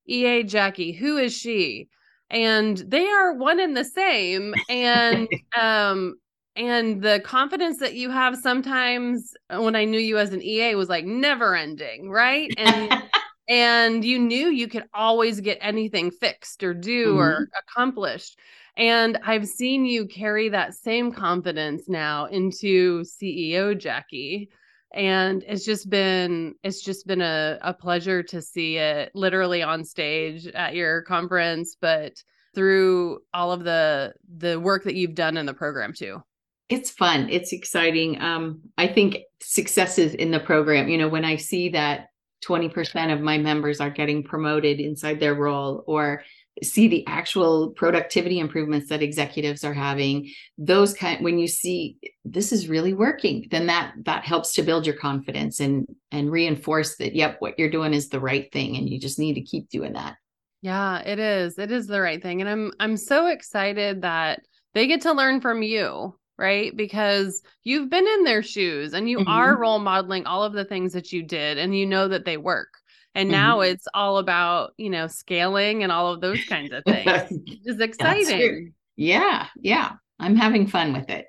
EA 0.05 0.43
Jackie, 0.43 0.91
who 0.91 1.17
is 1.17 1.33
she? 1.33 1.89
And 2.29 2.77
they 2.77 3.07
are 3.07 3.33
one 3.33 3.59
and 3.59 3.75
the 3.75 3.85
same. 3.85 4.53
And, 4.69 5.27
um, 5.59 6.15
and 6.55 7.01
the 7.01 7.19
confidence 7.19 7.79
that 7.79 7.95
you 7.95 8.09
have 8.09 8.37
sometimes 8.37 9.33
when 9.49 9.75
I 9.75 9.85
knew 9.85 9.99
you 9.99 10.17
as 10.17 10.31
an 10.31 10.41
EA 10.41 10.75
was 10.75 10.89
like 10.89 11.05
never 11.05 11.55
ending, 11.55 12.09
right? 12.09 12.53
And 12.57 13.03
and 13.49 14.05
you 14.05 14.19
knew 14.19 14.47
you 14.47 14.67
could 14.67 14.85
always 14.93 15.39
get 15.39 15.57
anything 15.61 16.11
fixed 16.11 16.63
or 16.63 16.73
do 16.73 17.09
mm-hmm. 17.09 17.19
or 17.19 17.49
accomplished. 17.59 18.39
And 18.77 19.17
I've 19.23 19.47
seen 19.47 19.85
you 19.85 20.05
carry 20.05 20.49
that 20.49 20.73
same 20.73 21.11
confidence 21.11 21.87
now 21.87 22.25
into 22.25 23.03
CEO 23.03 23.77
Jackie. 23.77 24.49
And 24.95 25.43
it's 25.47 25.65
just 25.65 25.89
been 25.89 26.55
it's 26.63 26.81
just 26.81 27.05
been 27.05 27.21
a, 27.21 27.59
a 27.61 27.73
pleasure 27.73 28.23
to 28.23 28.41
see 28.41 28.77
it 28.77 29.11
literally 29.13 29.61
on 29.61 29.83
stage 29.83 30.47
at 30.47 30.73
your 30.73 31.01
conference, 31.03 31.75
but 31.79 32.13
through 32.55 33.19
all 33.33 33.51
of 33.51 33.63
the 33.63 34.13
the 34.37 34.59
work 34.59 34.85
that 34.85 34.95
you've 34.95 35.15
done 35.15 35.37
in 35.37 35.45
the 35.45 35.53
program 35.53 35.93
too. 35.93 36.23
It's 36.69 36.89
fun. 36.89 37.29
It's 37.29 37.53
exciting. 37.53 38.19
Um, 38.21 38.61
I 38.77 38.87
think 38.87 39.19
successes 39.41 40.15
in 40.15 40.31
the 40.31 40.39
program, 40.39 40.87
you 40.87 40.97
know, 40.97 41.09
when 41.09 41.25
I 41.25 41.35
see 41.35 41.69
that 41.69 42.07
20% 42.47 43.13
of 43.13 43.21
my 43.21 43.37
members 43.37 43.79
are 43.79 43.89
getting 43.89 44.23
promoted 44.23 44.79
inside 44.79 45.19
their 45.19 45.35
role 45.35 45.83
or 45.85 46.23
see 46.63 46.87
the 46.87 47.05
actual 47.07 47.71
productivity 47.71 48.39
improvements 48.39 48.89
that 48.89 49.01
executives 49.01 49.63
are 49.63 49.73
having 49.73 50.29
those 50.57 50.93
kind 50.93 51.23
when 51.23 51.37
you 51.37 51.47
see 51.47 51.97
this 52.23 52.51
is 52.51 52.69
really 52.69 52.93
working 52.93 53.45
then 53.51 53.67
that 53.67 53.93
that 54.03 54.23
helps 54.23 54.53
to 54.53 54.63
build 54.63 54.85
your 54.85 54.95
confidence 54.95 55.59
and 55.59 55.85
and 56.11 56.31
reinforce 56.31 56.95
that 56.95 57.15
yep 57.15 57.35
what 57.39 57.57
you're 57.59 57.69
doing 57.69 57.93
is 57.93 58.09
the 58.09 58.19
right 58.19 58.51
thing 58.53 58.77
and 58.77 58.89
you 58.89 58.99
just 58.99 59.19
need 59.19 59.33
to 59.33 59.41
keep 59.41 59.69
doing 59.69 59.93
that. 59.93 60.15
Yeah 60.61 60.99
it 60.99 61.19
is. 61.19 61.59
It 61.59 61.71
is 61.71 61.87
the 61.87 62.01
right 62.01 62.21
thing 62.21 62.41
and 62.41 62.49
i'm 62.49 62.71
i'm 62.79 62.97
so 62.97 63.27
excited 63.27 64.01
that 64.03 64.39
they 64.73 64.87
get 64.87 65.01
to 65.01 65.13
learn 65.13 65.41
from 65.41 65.61
you 65.61 66.15
right? 66.37 66.75
Because 66.75 67.41
you've 67.63 67.89
been 67.89 68.05
in 68.05 68.25
their 68.25 68.43
shoes 68.43 68.93
and 68.93 69.09
you 69.09 69.19
mm-hmm. 69.19 69.29
are 69.29 69.57
role 69.57 69.79
modeling 69.79 70.25
all 70.25 70.43
of 70.43 70.51
the 70.51 70.65
things 70.65 70.91
that 70.91 71.13
you 71.13 71.23
did 71.23 71.57
and 71.57 71.77
you 71.77 71.85
know 71.85 72.09
that 72.09 72.25
they 72.25 72.35
work 72.35 72.73
and 73.15 73.27
mm-hmm. 73.27 73.31
now 73.31 73.61
it's 73.61 73.87
all 73.93 74.17
about, 74.17 74.73
you 74.77 74.89
know, 74.89 75.07
scaling 75.07 75.83
and 75.83 75.91
all 75.91 76.13
of 76.13 76.21
those 76.21 76.43
kinds 76.45 76.71
of 76.73 76.83
things. 76.87 77.39
it's 77.65 77.81
exciting. 77.81 78.73
Yeah. 78.95 79.47
Yeah. 79.59 79.93
I'm 80.19 80.35
having 80.35 80.67
fun 80.67 80.93
with 80.93 81.09
it. 81.09 81.27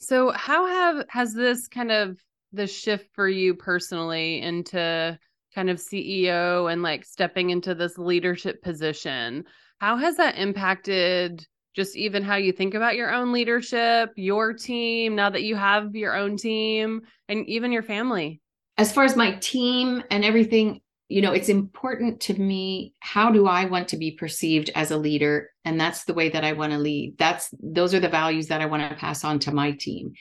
So 0.00 0.32
how 0.32 0.66
have 0.66 1.06
has 1.08 1.32
this 1.32 1.68
kind 1.68 1.92
of 1.92 2.18
the 2.52 2.66
shift 2.66 3.08
for 3.14 3.28
you 3.28 3.54
personally 3.54 4.40
into 4.40 5.18
kind 5.54 5.70
of 5.70 5.78
CEO 5.78 6.70
and 6.72 6.82
like 6.82 7.04
stepping 7.04 7.50
into 7.50 7.74
this 7.74 7.96
leadership 7.96 8.62
position? 8.62 9.44
How 9.78 9.96
has 9.96 10.16
that 10.16 10.36
impacted 10.36 11.46
just 11.74 11.96
even 11.96 12.22
how 12.22 12.36
you 12.36 12.52
think 12.52 12.74
about 12.74 12.96
your 12.96 13.12
own 13.12 13.32
leadership, 13.32 14.10
your 14.16 14.52
team, 14.52 15.16
now 15.16 15.28
that 15.30 15.42
you 15.42 15.56
have 15.56 15.94
your 15.94 16.14
own 16.16 16.36
team, 16.36 17.02
and 17.28 17.46
even 17.48 17.72
your 17.72 17.82
family? 17.82 18.40
As 18.76 18.92
far 18.92 19.04
as 19.04 19.16
my 19.16 19.34
team 19.36 20.02
and 20.10 20.24
everything, 20.24 20.80
you 21.08 21.20
know 21.22 21.32
it's 21.32 21.48
important 21.48 22.20
to 22.20 22.34
me 22.34 22.94
how 23.00 23.30
do 23.30 23.46
i 23.46 23.64
want 23.64 23.88
to 23.88 23.96
be 23.96 24.10
perceived 24.12 24.70
as 24.74 24.90
a 24.90 24.96
leader? 24.96 25.50
And 25.64 25.80
that's 25.80 26.04
the 26.04 26.14
way 26.14 26.28
that 26.30 26.44
i 26.44 26.52
want 26.52 26.72
to 26.72 26.78
lead. 26.78 27.16
That's 27.18 27.48
those 27.60 27.94
are 27.94 28.00
the 28.00 28.08
values 28.08 28.48
that 28.48 28.60
i 28.60 28.66
want 28.66 28.88
to 28.88 28.96
pass 28.96 29.24
on 29.24 29.38
to 29.40 29.52
my 29.52 29.72
team. 29.72 30.14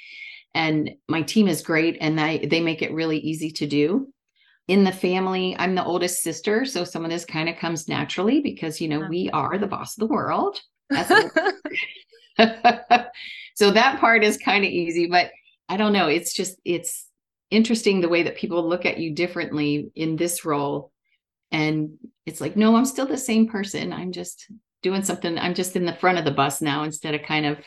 And 0.55 0.91
my 1.07 1.23
team 1.23 1.47
is 1.47 1.61
great 1.61 1.97
and 1.99 2.17
they 2.17 2.45
they 2.49 2.61
make 2.61 2.81
it 2.81 2.93
really 2.93 3.19
easy 3.19 3.51
to 3.51 3.67
do. 3.67 4.11
In 4.67 4.83
the 4.83 4.91
family 4.91 5.55
i'm 5.59 5.75
the 5.75 5.83
oldest 5.83 6.21
sister 6.21 6.63
so 6.65 6.83
some 6.83 7.03
of 7.03 7.11
this 7.11 7.25
kind 7.25 7.49
of 7.49 7.57
comes 7.57 7.89
naturally 7.89 8.39
because 8.41 8.79
you 8.79 8.87
know 8.87 9.07
we 9.09 9.29
are 9.31 9.57
the 9.57 9.67
boss 9.67 9.97
of 9.97 10.07
the 10.07 10.13
world. 10.13 10.61
So 13.55 13.71
that 13.71 13.99
part 13.99 14.23
is 14.23 14.37
kind 14.37 14.65
of 14.65 14.71
easy 14.71 15.07
but 15.07 15.31
i 15.69 15.77
don't 15.77 15.93
know 15.93 16.07
it's 16.07 16.33
just 16.33 16.59
it's 16.65 17.07
interesting 17.53 18.01
the 18.01 18.09
way 18.09 18.23
that 18.23 18.37
people 18.37 18.67
look 18.67 18.85
at 18.85 18.97
you 18.97 19.13
differently 19.13 19.91
in 19.95 20.15
this 20.15 20.45
role. 20.45 20.91
And 21.51 21.97
it's 22.25 22.41
like 22.41 22.55
no 22.55 22.75
i'm 22.75 22.85
still 22.85 23.05
the 23.05 23.17
same 23.17 23.47
person. 23.47 23.93
I'm 23.93 24.11
just 24.11 24.51
doing 24.81 25.03
something. 25.03 25.37
I'm 25.37 25.53
just 25.53 25.75
in 25.75 25.85
the 25.85 25.93
front 25.93 26.17
of 26.17 26.25
the 26.25 26.31
bus 26.31 26.61
now 26.61 26.83
instead 26.83 27.15
of 27.15 27.23
kind 27.23 27.45
of 27.45 27.59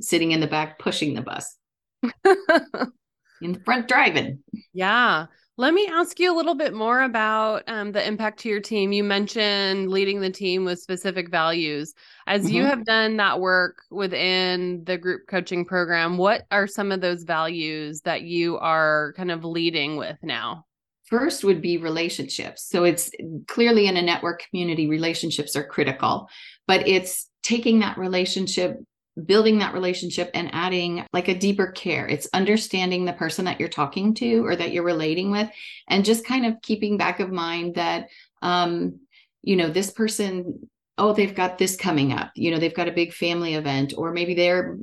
sitting 0.00 0.32
in 0.32 0.40
the 0.40 0.46
back 0.46 0.78
pushing 0.78 1.14
the 1.14 1.22
bus. 1.22 1.56
In 3.40 3.52
the 3.52 3.60
front 3.60 3.86
driving. 3.86 4.40
Yeah 4.72 5.26
let 5.58 5.74
me 5.74 5.88
ask 5.88 6.20
you 6.20 6.32
a 6.32 6.36
little 6.36 6.54
bit 6.54 6.72
more 6.72 7.02
about 7.02 7.64
um, 7.66 7.90
the 7.90 8.06
impact 8.06 8.38
to 8.38 8.48
your 8.48 8.60
team. 8.60 8.92
You 8.92 9.02
mentioned 9.02 9.90
leading 9.90 10.20
the 10.20 10.30
team 10.30 10.64
with 10.64 10.78
specific 10.78 11.32
values. 11.32 11.94
As 12.28 12.44
mm-hmm. 12.44 12.54
you 12.54 12.64
have 12.64 12.84
done 12.84 13.16
that 13.16 13.40
work 13.40 13.82
within 13.90 14.84
the 14.84 14.96
group 14.96 15.26
coaching 15.26 15.64
program, 15.64 16.16
what 16.16 16.46
are 16.52 16.68
some 16.68 16.92
of 16.92 17.00
those 17.00 17.24
values 17.24 18.02
that 18.02 18.22
you 18.22 18.56
are 18.58 19.12
kind 19.16 19.32
of 19.32 19.44
leading 19.44 19.96
with 19.96 20.16
now? 20.22 20.64
First 21.06 21.42
would 21.42 21.60
be 21.60 21.76
relationships. 21.76 22.68
So 22.68 22.84
it's 22.84 23.10
clearly 23.48 23.88
in 23.88 23.96
a 23.96 24.02
network 24.02 24.44
community, 24.48 24.88
relationships 24.88 25.56
are 25.56 25.64
critical, 25.64 26.28
but 26.68 26.86
it's 26.86 27.28
taking 27.42 27.80
that 27.80 27.98
relationship 27.98 28.76
building 29.26 29.58
that 29.58 29.74
relationship 29.74 30.30
and 30.34 30.50
adding 30.52 31.04
like 31.12 31.28
a 31.28 31.38
deeper 31.38 31.68
care. 31.68 32.06
It's 32.06 32.28
understanding 32.32 33.04
the 33.04 33.12
person 33.12 33.44
that 33.46 33.58
you're 33.58 33.68
talking 33.68 34.14
to 34.14 34.44
or 34.44 34.56
that 34.56 34.72
you're 34.72 34.84
relating 34.84 35.30
with, 35.30 35.50
and 35.88 36.04
just 36.04 36.26
kind 36.26 36.46
of 36.46 36.60
keeping 36.62 36.96
back 36.96 37.20
of 37.20 37.30
mind 37.30 37.74
that, 37.74 38.08
um, 38.42 39.00
you 39.42 39.56
know, 39.56 39.70
this 39.70 39.90
person, 39.90 40.68
oh, 40.96 41.12
they've 41.12 41.34
got 41.34 41.58
this 41.58 41.76
coming 41.76 42.12
up, 42.12 42.30
you 42.34 42.50
know, 42.50 42.58
they've 42.58 42.74
got 42.74 42.88
a 42.88 42.92
big 42.92 43.12
family 43.12 43.54
event, 43.54 43.94
or 43.96 44.12
maybe 44.12 44.34
their 44.34 44.78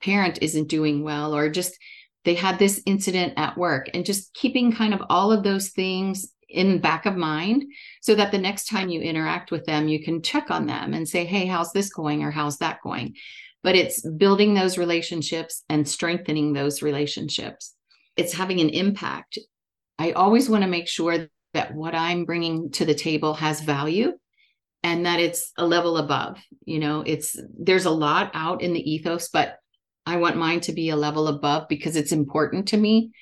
parent 0.00 0.38
isn't 0.42 0.68
doing 0.68 1.02
well, 1.02 1.34
or 1.34 1.48
just 1.50 1.78
they 2.24 2.34
had 2.34 2.58
this 2.58 2.82
incident 2.86 3.34
at 3.36 3.56
work, 3.56 3.88
and 3.94 4.06
just 4.06 4.32
keeping 4.34 4.72
kind 4.72 4.94
of 4.94 5.02
all 5.08 5.32
of 5.32 5.42
those 5.42 5.70
things 5.70 6.32
in 6.52 6.80
back 6.80 7.06
of 7.06 7.16
mind 7.16 7.64
so 8.02 8.14
that 8.14 8.30
the 8.30 8.38
next 8.38 8.68
time 8.68 8.88
you 8.88 9.00
interact 9.00 9.50
with 9.50 9.64
them 9.64 9.88
you 9.88 10.04
can 10.04 10.20
check 10.20 10.50
on 10.50 10.66
them 10.66 10.92
and 10.92 11.08
say 11.08 11.24
hey 11.24 11.46
how's 11.46 11.72
this 11.72 11.88
going 11.90 12.22
or 12.22 12.30
how's 12.30 12.58
that 12.58 12.78
going 12.82 13.14
but 13.62 13.76
it's 13.76 14.06
building 14.08 14.54
those 14.54 14.78
relationships 14.78 15.64
and 15.68 15.88
strengthening 15.88 16.52
those 16.52 16.82
relationships. 16.82 17.74
It's 18.16 18.32
having 18.32 18.60
an 18.60 18.70
impact. 18.70 19.38
I 19.98 20.12
always 20.12 20.48
want 20.48 20.64
to 20.64 20.70
make 20.70 20.88
sure 20.88 21.28
that 21.54 21.74
what 21.74 21.94
I'm 21.94 22.24
bringing 22.24 22.70
to 22.72 22.84
the 22.84 22.94
table 22.94 23.34
has 23.34 23.60
value 23.60 24.12
and 24.82 25.06
that 25.06 25.20
it's 25.20 25.52
a 25.56 25.66
level 25.66 25.96
above. 25.96 26.38
You 26.64 26.80
know, 26.80 27.02
it's 27.06 27.38
there's 27.58 27.84
a 27.84 27.90
lot 27.90 28.30
out 28.34 28.62
in 28.62 28.72
the 28.72 28.90
ethos, 28.90 29.28
but 29.28 29.56
I 30.04 30.16
want 30.16 30.36
mine 30.36 30.60
to 30.62 30.72
be 30.72 30.90
a 30.90 30.96
level 30.96 31.28
above 31.28 31.68
because 31.68 31.94
it's 31.94 32.12
important 32.12 32.68
to 32.68 32.76
me. 32.76 33.12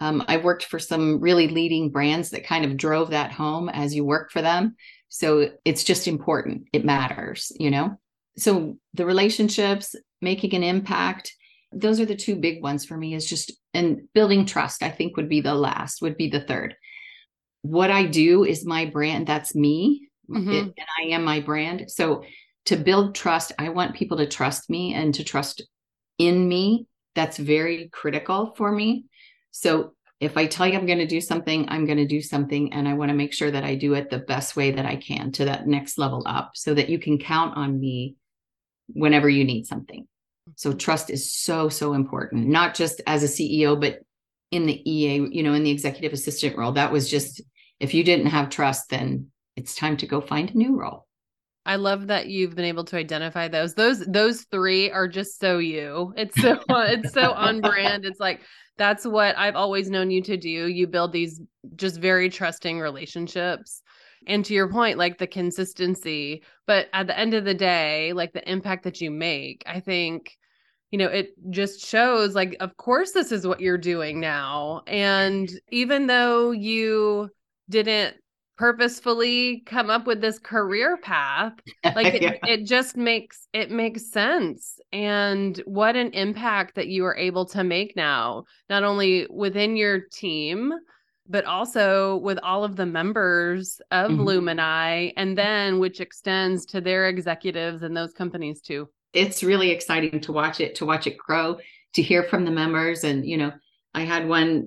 Um, 0.00 0.22
I 0.28 0.36
worked 0.36 0.64
for 0.64 0.78
some 0.78 1.20
really 1.20 1.48
leading 1.48 1.90
brands 1.90 2.30
that 2.30 2.46
kind 2.46 2.64
of 2.64 2.76
drove 2.76 3.10
that 3.10 3.32
home 3.32 3.68
as 3.68 3.94
you 3.94 4.04
work 4.04 4.30
for 4.30 4.42
them. 4.42 4.76
So 5.08 5.50
it's 5.64 5.84
just 5.84 6.06
important. 6.06 6.68
It 6.72 6.84
matters, 6.84 7.50
you 7.58 7.70
know? 7.70 7.98
So 8.38 8.76
the 8.94 9.06
relationships 9.06 9.94
making 10.20 10.54
an 10.54 10.62
impact 10.62 11.34
those 11.72 12.00
are 12.00 12.06
the 12.06 12.16
two 12.16 12.36
big 12.36 12.62
ones 12.62 12.84
for 12.84 12.96
me 12.96 13.14
is 13.14 13.28
just 13.28 13.52
and 13.74 14.00
building 14.14 14.46
trust 14.46 14.82
i 14.82 14.90
think 14.90 15.16
would 15.16 15.28
be 15.28 15.40
the 15.40 15.54
last 15.54 16.00
would 16.02 16.16
be 16.16 16.28
the 16.28 16.40
third. 16.40 16.74
What 17.62 17.90
i 17.90 18.06
do 18.06 18.44
is 18.44 18.64
my 18.64 18.86
brand 18.86 19.26
that's 19.26 19.54
me. 19.54 20.08
Mm-hmm. 20.30 20.52
it, 20.52 20.62
and 20.62 20.86
i 20.98 21.02
am 21.14 21.24
my 21.24 21.40
brand. 21.40 21.90
So 21.90 22.24
to 22.66 22.76
build 22.76 23.14
trust 23.14 23.52
i 23.58 23.68
want 23.68 23.96
people 23.96 24.18
to 24.18 24.26
trust 24.26 24.70
me 24.70 24.94
and 24.94 25.14
to 25.14 25.24
trust 25.24 25.62
in 26.18 26.48
me. 26.48 26.86
That's 27.14 27.36
very 27.36 27.88
critical 27.88 28.54
for 28.56 28.70
me. 28.70 29.04
So 29.50 29.92
if 30.20 30.36
i 30.36 30.46
tell 30.46 30.66
you 30.66 30.76
i'm 30.76 30.86
going 30.86 30.98
to 30.98 31.06
do 31.06 31.20
something 31.20 31.68
i'm 31.68 31.86
going 31.86 31.98
to 31.98 32.06
do 32.06 32.20
something 32.20 32.72
and 32.72 32.88
i 32.88 32.94
want 32.94 33.08
to 33.08 33.14
make 33.14 33.32
sure 33.32 33.50
that 33.52 33.62
i 33.62 33.76
do 33.76 33.94
it 33.94 34.10
the 34.10 34.18
best 34.18 34.56
way 34.56 34.72
that 34.72 34.84
i 34.84 34.96
can 34.96 35.30
to 35.30 35.44
that 35.44 35.68
next 35.68 35.96
level 35.96 36.24
up 36.26 36.50
so 36.54 36.74
that 36.74 36.88
you 36.88 36.98
can 36.98 37.18
count 37.18 37.56
on 37.56 37.78
me 37.78 38.16
whenever 38.88 39.28
you 39.28 39.44
need 39.44 39.66
something. 39.66 40.06
So 40.56 40.72
trust 40.72 41.10
is 41.10 41.32
so, 41.32 41.68
so 41.68 41.92
important, 41.92 42.48
not 42.48 42.74
just 42.74 43.00
as 43.06 43.22
a 43.22 43.26
CEO, 43.26 43.80
but 43.80 44.00
in 44.50 44.66
the 44.66 44.90
EA, 44.90 45.28
you 45.30 45.42
know, 45.42 45.52
in 45.52 45.62
the 45.62 45.70
executive 45.70 46.12
assistant 46.12 46.56
role. 46.56 46.72
That 46.72 46.92
was 46.92 47.10
just, 47.10 47.42
if 47.80 47.94
you 47.94 48.02
didn't 48.02 48.26
have 48.26 48.48
trust, 48.48 48.88
then 48.90 49.26
it's 49.56 49.74
time 49.74 49.96
to 49.98 50.06
go 50.06 50.20
find 50.20 50.50
a 50.50 50.56
new 50.56 50.76
role. 50.76 51.06
I 51.66 51.76
love 51.76 52.06
that 52.06 52.28
you've 52.28 52.54
been 52.54 52.64
able 52.64 52.84
to 52.84 52.96
identify 52.96 53.48
those. 53.48 53.74
Those 53.74 54.06
those 54.06 54.44
three 54.50 54.90
are 54.90 55.06
just 55.06 55.38
so 55.38 55.58
you. 55.58 56.14
It's 56.16 56.40
so 56.40 56.58
it's 56.70 57.12
so 57.12 57.32
on 57.32 57.60
brand. 57.60 58.06
It's 58.06 58.20
like 58.20 58.40
that's 58.78 59.04
what 59.04 59.36
I've 59.36 59.56
always 59.56 59.90
known 59.90 60.10
you 60.10 60.22
to 60.22 60.38
do. 60.38 60.48
You 60.48 60.86
build 60.86 61.12
these 61.12 61.42
just 61.76 62.00
very 62.00 62.30
trusting 62.30 62.80
relationships 62.80 63.82
And 64.26 64.44
to 64.44 64.54
your 64.54 64.68
point, 64.70 64.98
like 64.98 65.18
the 65.18 65.26
consistency, 65.26 66.42
but 66.66 66.88
at 66.92 67.06
the 67.06 67.18
end 67.18 67.34
of 67.34 67.44
the 67.44 67.54
day, 67.54 68.12
like 68.12 68.32
the 68.32 68.50
impact 68.50 68.84
that 68.84 69.00
you 69.00 69.10
make, 69.10 69.62
I 69.66 69.80
think, 69.80 70.36
you 70.90 70.98
know, 70.98 71.06
it 71.08 71.34
just 71.50 71.84
shows 71.86 72.34
like, 72.34 72.56
of 72.60 72.76
course, 72.76 73.12
this 73.12 73.32
is 73.32 73.46
what 73.46 73.60
you're 73.60 73.78
doing 73.78 74.20
now. 74.20 74.82
And 74.86 75.50
even 75.70 76.06
though 76.06 76.50
you 76.50 77.30
didn't 77.68 78.16
purposefully 78.56 79.62
come 79.66 79.88
up 79.88 80.06
with 80.06 80.20
this 80.20 80.38
career 80.38 80.96
path 80.96 81.52
like 81.94 82.12
it, 82.12 82.22
Yeah. 82.22 82.34
it 82.44 82.64
just 82.66 82.96
makes 82.96 83.46
it 83.52 83.70
makes 83.70 84.10
sense 84.10 84.80
and 84.92 85.58
what 85.64 85.94
an 85.94 86.10
impact 86.12 86.74
that 86.74 86.88
you 86.88 87.04
are 87.04 87.16
able 87.16 87.44
to 87.46 87.62
make 87.62 87.94
now 87.94 88.42
not 88.68 88.82
only 88.82 89.28
within 89.30 89.76
your 89.76 90.00
team 90.12 90.72
but 91.28 91.44
also 91.44 92.16
with 92.16 92.38
all 92.42 92.64
of 92.64 92.76
the 92.76 92.86
members 92.86 93.80
of 93.90 94.10
Mhm. 94.10 94.24
lumini 94.26 95.12
and 95.16 95.36
then 95.36 95.78
which 95.78 96.00
extends 96.00 96.64
to 96.66 96.80
their 96.80 97.08
executives 97.08 97.82
and 97.82 97.96
those 97.96 98.12
companies 98.12 98.60
too. 98.60 98.88
It's 99.12 99.42
really 99.42 99.70
exciting 99.70 100.20
to 100.20 100.32
watch 100.32 100.60
it 100.60 100.74
to 100.76 100.86
watch 100.86 101.06
it 101.06 101.16
grow 101.18 101.58
to 101.94 102.02
hear 102.02 102.22
from 102.24 102.44
the 102.44 102.50
members. 102.50 103.04
And 103.04 103.26
you 103.26 103.36
know 103.36 103.52
i 103.94 104.02
had 104.02 104.28
one 104.28 104.66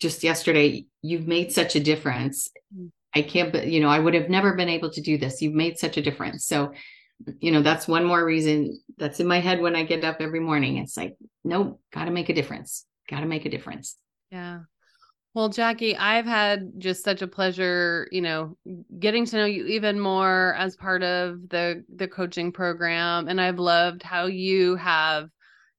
just 0.00 0.22
yesterday 0.22 0.84
you've 1.02 1.26
made 1.26 1.50
such 1.50 1.76
a 1.76 1.80
difference. 1.80 2.50
Mm. 2.76 2.90
i 3.14 3.22
can't 3.22 3.52
but 3.52 3.66
you 3.66 3.80
know 3.80 3.88
i 3.88 3.98
would 3.98 4.14
have 4.14 4.28
never 4.28 4.54
been 4.54 4.68
able 4.68 4.90
to 4.90 5.00
do 5.00 5.18
this. 5.18 5.40
You've 5.42 5.54
made 5.64 5.78
such 5.78 5.96
a 5.96 6.02
difference. 6.02 6.46
So 6.46 6.72
you 7.40 7.50
know 7.52 7.62
that's 7.62 7.86
one 7.88 8.04
more 8.04 8.24
reason 8.24 8.80
that's 8.96 9.20
in 9.20 9.26
my 9.26 9.40
head 9.40 9.60
when 9.60 9.76
i 9.76 9.82
get 9.84 10.04
up 10.04 10.18
every 10.20 10.40
morning. 10.40 10.76
It's 10.78 10.96
like 10.96 11.16
nope 11.44 11.80
gotta 11.92 12.10
make 12.10 12.28
a 12.28 12.34
difference. 12.34 12.86
Gotta 13.08 13.26
make 13.26 13.44
a 13.46 13.50
difference. 13.50 13.96
Yeah. 14.30 14.60
Well, 15.32 15.48
Jackie, 15.48 15.96
I've 15.96 16.26
had 16.26 16.72
just 16.78 17.04
such 17.04 17.22
a 17.22 17.28
pleasure, 17.28 18.08
you 18.10 18.20
know, 18.20 18.56
getting 18.98 19.24
to 19.26 19.36
know 19.36 19.44
you 19.44 19.64
even 19.66 20.00
more 20.00 20.54
as 20.58 20.76
part 20.76 21.04
of 21.04 21.48
the 21.48 21.84
the 21.94 22.08
coaching 22.08 22.50
program 22.50 23.28
and 23.28 23.40
I've 23.40 23.58
loved 23.60 24.02
how 24.02 24.26
you 24.26 24.74
have 24.76 25.30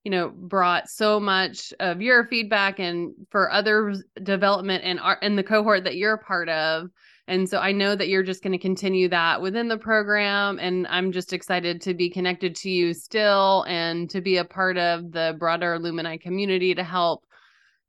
you 0.04 0.12
know 0.12 0.30
brought 0.30 0.89
so 0.89 1.20
much 1.20 1.74
of 1.80 2.02
your 2.02 2.26
feedback 2.28 2.80
and 2.80 3.14
for 3.30 3.52
others 3.52 4.04
development 4.24 4.84
and 4.84 4.99
art 4.99 5.22
in 5.22 5.36
the 5.36 5.43
cohort 5.43 5.84
that 5.84 5.95
you're 5.95 6.14
a 6.14 6.18
part 6.18 6.49
of 6.49 6.89
and 7.28 7.47
so 7.47 7.60
I 7.60 7.72
know 7.72 7.95
that 7.95 8.08
you're 8.08 8.24
just 8.24 8.41
going 8.41 8.54
to 8.54 8.58
continue 8.58 9.08
that 9.10 9.41
within 9.41 9.68
the 9.68 9.78
program 9.78 10.60
and 10.60 10.88
I'm 10.88 11.12
just 11.12 11.34
excited 11.34 11.82
to 11.82 11.93
be 11.93 12.10
connected 12.10 12.56
to 12.58 12.70
you 12.70 12.93
still 12.93 13.64
and 13.68 14.10
to 14.10 14.22
be 14.22 14.38
a 14.38 14.45
part 14.45 14.78
of 14.78 15.12
the 15.12 15.36
broader 15.38 15.78
Lumini 15.78 16.20
community 16.20 16.74
to 16.74 16.84
help 16.84 17.26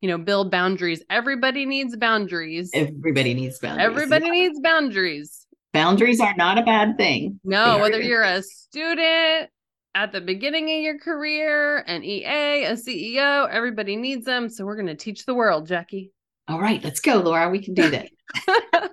you 0.03 0.09
know, 0.09 0.18
build 0.18 0.50
boundaries. 0.50 1.03
Everybody 1.09 1.64
needs 1.64 1.96
boundaries. 1.96 2.70
everybody 2.74 3.32
needs 3.34 3.59
boundaries 3.61 3.86
Everybody 3.86 4.26
Yeah. 4.26 4.30
needs 4.32 4.61
boundaries. 4.61 5.46
boundaries 5.72 6.20
are 6.20 6.34
not 6.36 6.59
a 6.59 6.62
bad 6.62 6.98
thing 6.98 7.40
No, 7.44 7.78
whether 7.78 8.00
you're 8.00 8.22
a 8.22 8.42
student 8.42 9.48
at 9.94 10.11
the 10.12 10.20
beginning 10.20 10.64
of 10.70 10.82
your 10.82 10.98
career, 10.98 11.78
an 11.86 12.03
EA, 12.03 12.64
a 12.64 12.72
CEO, 12.76 13.48
everybody 13.50 13.94
needs 13.96 14.24
them. 14.26 14.48
So 14.48 14.64
we're 14.66 14.74
going 14.76 14.86
to 14.88 14.94
teach 14.96 15.24
the 15.24 15.34
world, 15.34 15.66
Jackie. 15.66 16.11
all 16.48 16.61
right 16.61 16.82
let's 16.82 17.00
go 17.00 17.16
laura 17.20 17.48
we 17.48 17.61
can 17.62 17.72
do 17.74 17.88
that 17.90 18.09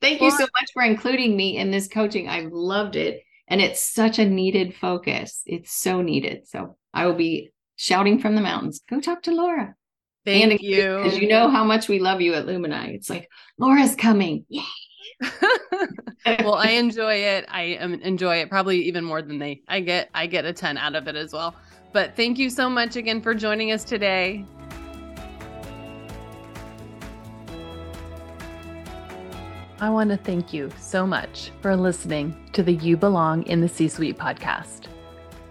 Thank 0.00 0.20
you 0.20 0.30
so 0.30 0.46
much 0.60 0.70
for 0.74 0.82
including 0.82 1.34
me 1.36 1.56
in 1.56 1.70
this 1.70 1.88
coaching. 1.88 2.28
I've 2.28 2.52
loved 2.52 2.94
it. 2.94 3.22
And 3.48 3.60
it's 3.60 3.82
such 3.82 4.18
a 4.18 4.24
needed 4.24 4.74
focus. 4.74 5.42
It's 5.46 5.72
so 5.74 6.02
needed. 6.02 6.46
So 6.46 6.76
I 6.92 7.06
will 7.06 7.14
be 7.14 7.52
shouting 7.76 8.18
from 8.18 8.34
the 8.34 8.40
mountains 8.40 8.80
go 8.88 9.00
talk 9.00 9.22
to 9.22 9.32
Laura. 9.32 9.74
Thank 10.24 10.62
you. 10.62 11.02
Because 11.02 11.18
you 11.18 11.28
know 11.28 11.50
how 11.50 11.64
much 11.64 11.88
we 11.88 11.98
love 11.98 12.20
you 12.20 12.32
at 12.34 12.46
Lumini. 12.46 12.94
It's 12.94 13.10
like, 13.10 13.28
Laura's 13.58 13.94
coming. 13.94 14.46
Yay. 14.48 14.62
well, 16.26 16.54
I 16.54 16.70
enjoy 16.70 17.14
it. 17.14 17.44
I 17.48 17.62
enjoy 18.02 18.36
it 18.36 18.48
probably 18.48 18.82
even 18.84 19.04
more 19.04 19.20
than 19.20 19.38
they. 19.38 19.60
I 19.68 19.80
get 19.80 20.08
I 20.14 20.26
get 20.26 20.44
a 20.44 20.52
10 20.52 20.78
out 20.78 20.94
of 20.94 21.08
it 21.08 21.16
as 21.16 21.32
well. 21.32 21.54
But 21.92 22.16
thank 22.16 22.38
you 22.38 22.50
so 22.50 22.68
much 22.68 22.96
again 22.96 23.20
for 23.20 23.34
joining 23.34 23.70
us 23.70 23.84
today. 23.84 24.44
I 29.80 29.90
want 29.90 30.10
to 30.10 30.16
thank 30.16 30.52
you 30.52 30.70
so 30.80 31.06
much 31.06 31.50
for 31.60 31.76
listening 31.76 32.34
to 32.52 32.62
the 32.62 32.72
You 32.72 32.96
Belong 32.96 33.42
in 33.44 33.60
the 33.60 33.68
C 33.68 33.88
Suite 33.88 34.16
podcast. 34.16 34.86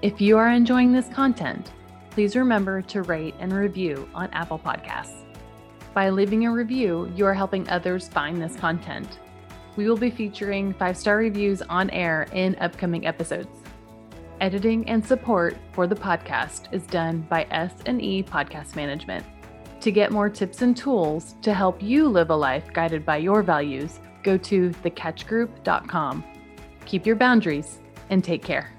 If 0.01 0.19
you 0.19 0.37
are 0.37 0.49
enjoying 0.49 0.91
this 0.91 1.07
content, 1.09 1.71
please 2.13 2.35
remember 2.35 2.79
to 2.79 3.01
rate 3.01 3.33
and 3.39 3.51
review 3.51 4.07
on 4.13 4.29
Apple 4.33 4.59
Podcasts. 4.59 5.25
By 5.95 6.09
leaving 6.09 6.45
a 6.45 6.51
review, 6.51 7.11
you 7.15 7.25
are 7.25 7.33
helping 7.33 7.67
others 7.69 8.07
find 8.07 8.39
this 8.39 8.55
content. 8.55 9.17
We 9.75 9.89
will 9.89 9.97
be 9.97 10.11
featuring 10.11 10.73
five 10.75 10.95
star 10.95 11.17
reviews 11.17 11.63
on 11.63 11.89
air 11.89 12.27
in 12.31 12.55
upcoming 12.59 13.07
episodes. 13.07 13.49
Editing 14.41 14.87
and 14.87 15.03
support 15.03 15.57
for 15.71 15.87
the 15.87 15.95
podcast 15.95 16.71
is 16.71 16.83
done 16.83 17.21
by 17.29 17.47
S&E 17.49 18.23
Podcast 18.23 18.75
Management. 18.75 19.25
To 19.81 19.91
get 19.91 20.11
more 20.11 20.29
tips 20.29 20.61
and 20.61 20.77
tools 20.77 21.35
to 21.41 21.53
help 21.53 21.81
you 21.81 22.07
live 22.07 22.29
a 22.29 22.35
life 22.35 22.71
guided 22.73 23.05
by 23.05 23.17
your 23.17 23.41
values, 23.41 23.99
go 24.21 24.37
to 24.37 24.69
thecatchgroup.com. 24.69 26.23
Keep 26.85 27.05
your 27.07 27.15
boundaries 27.15 27.79
and 28.09 28.23
take 28.23 28.43
care. 28.43 28.71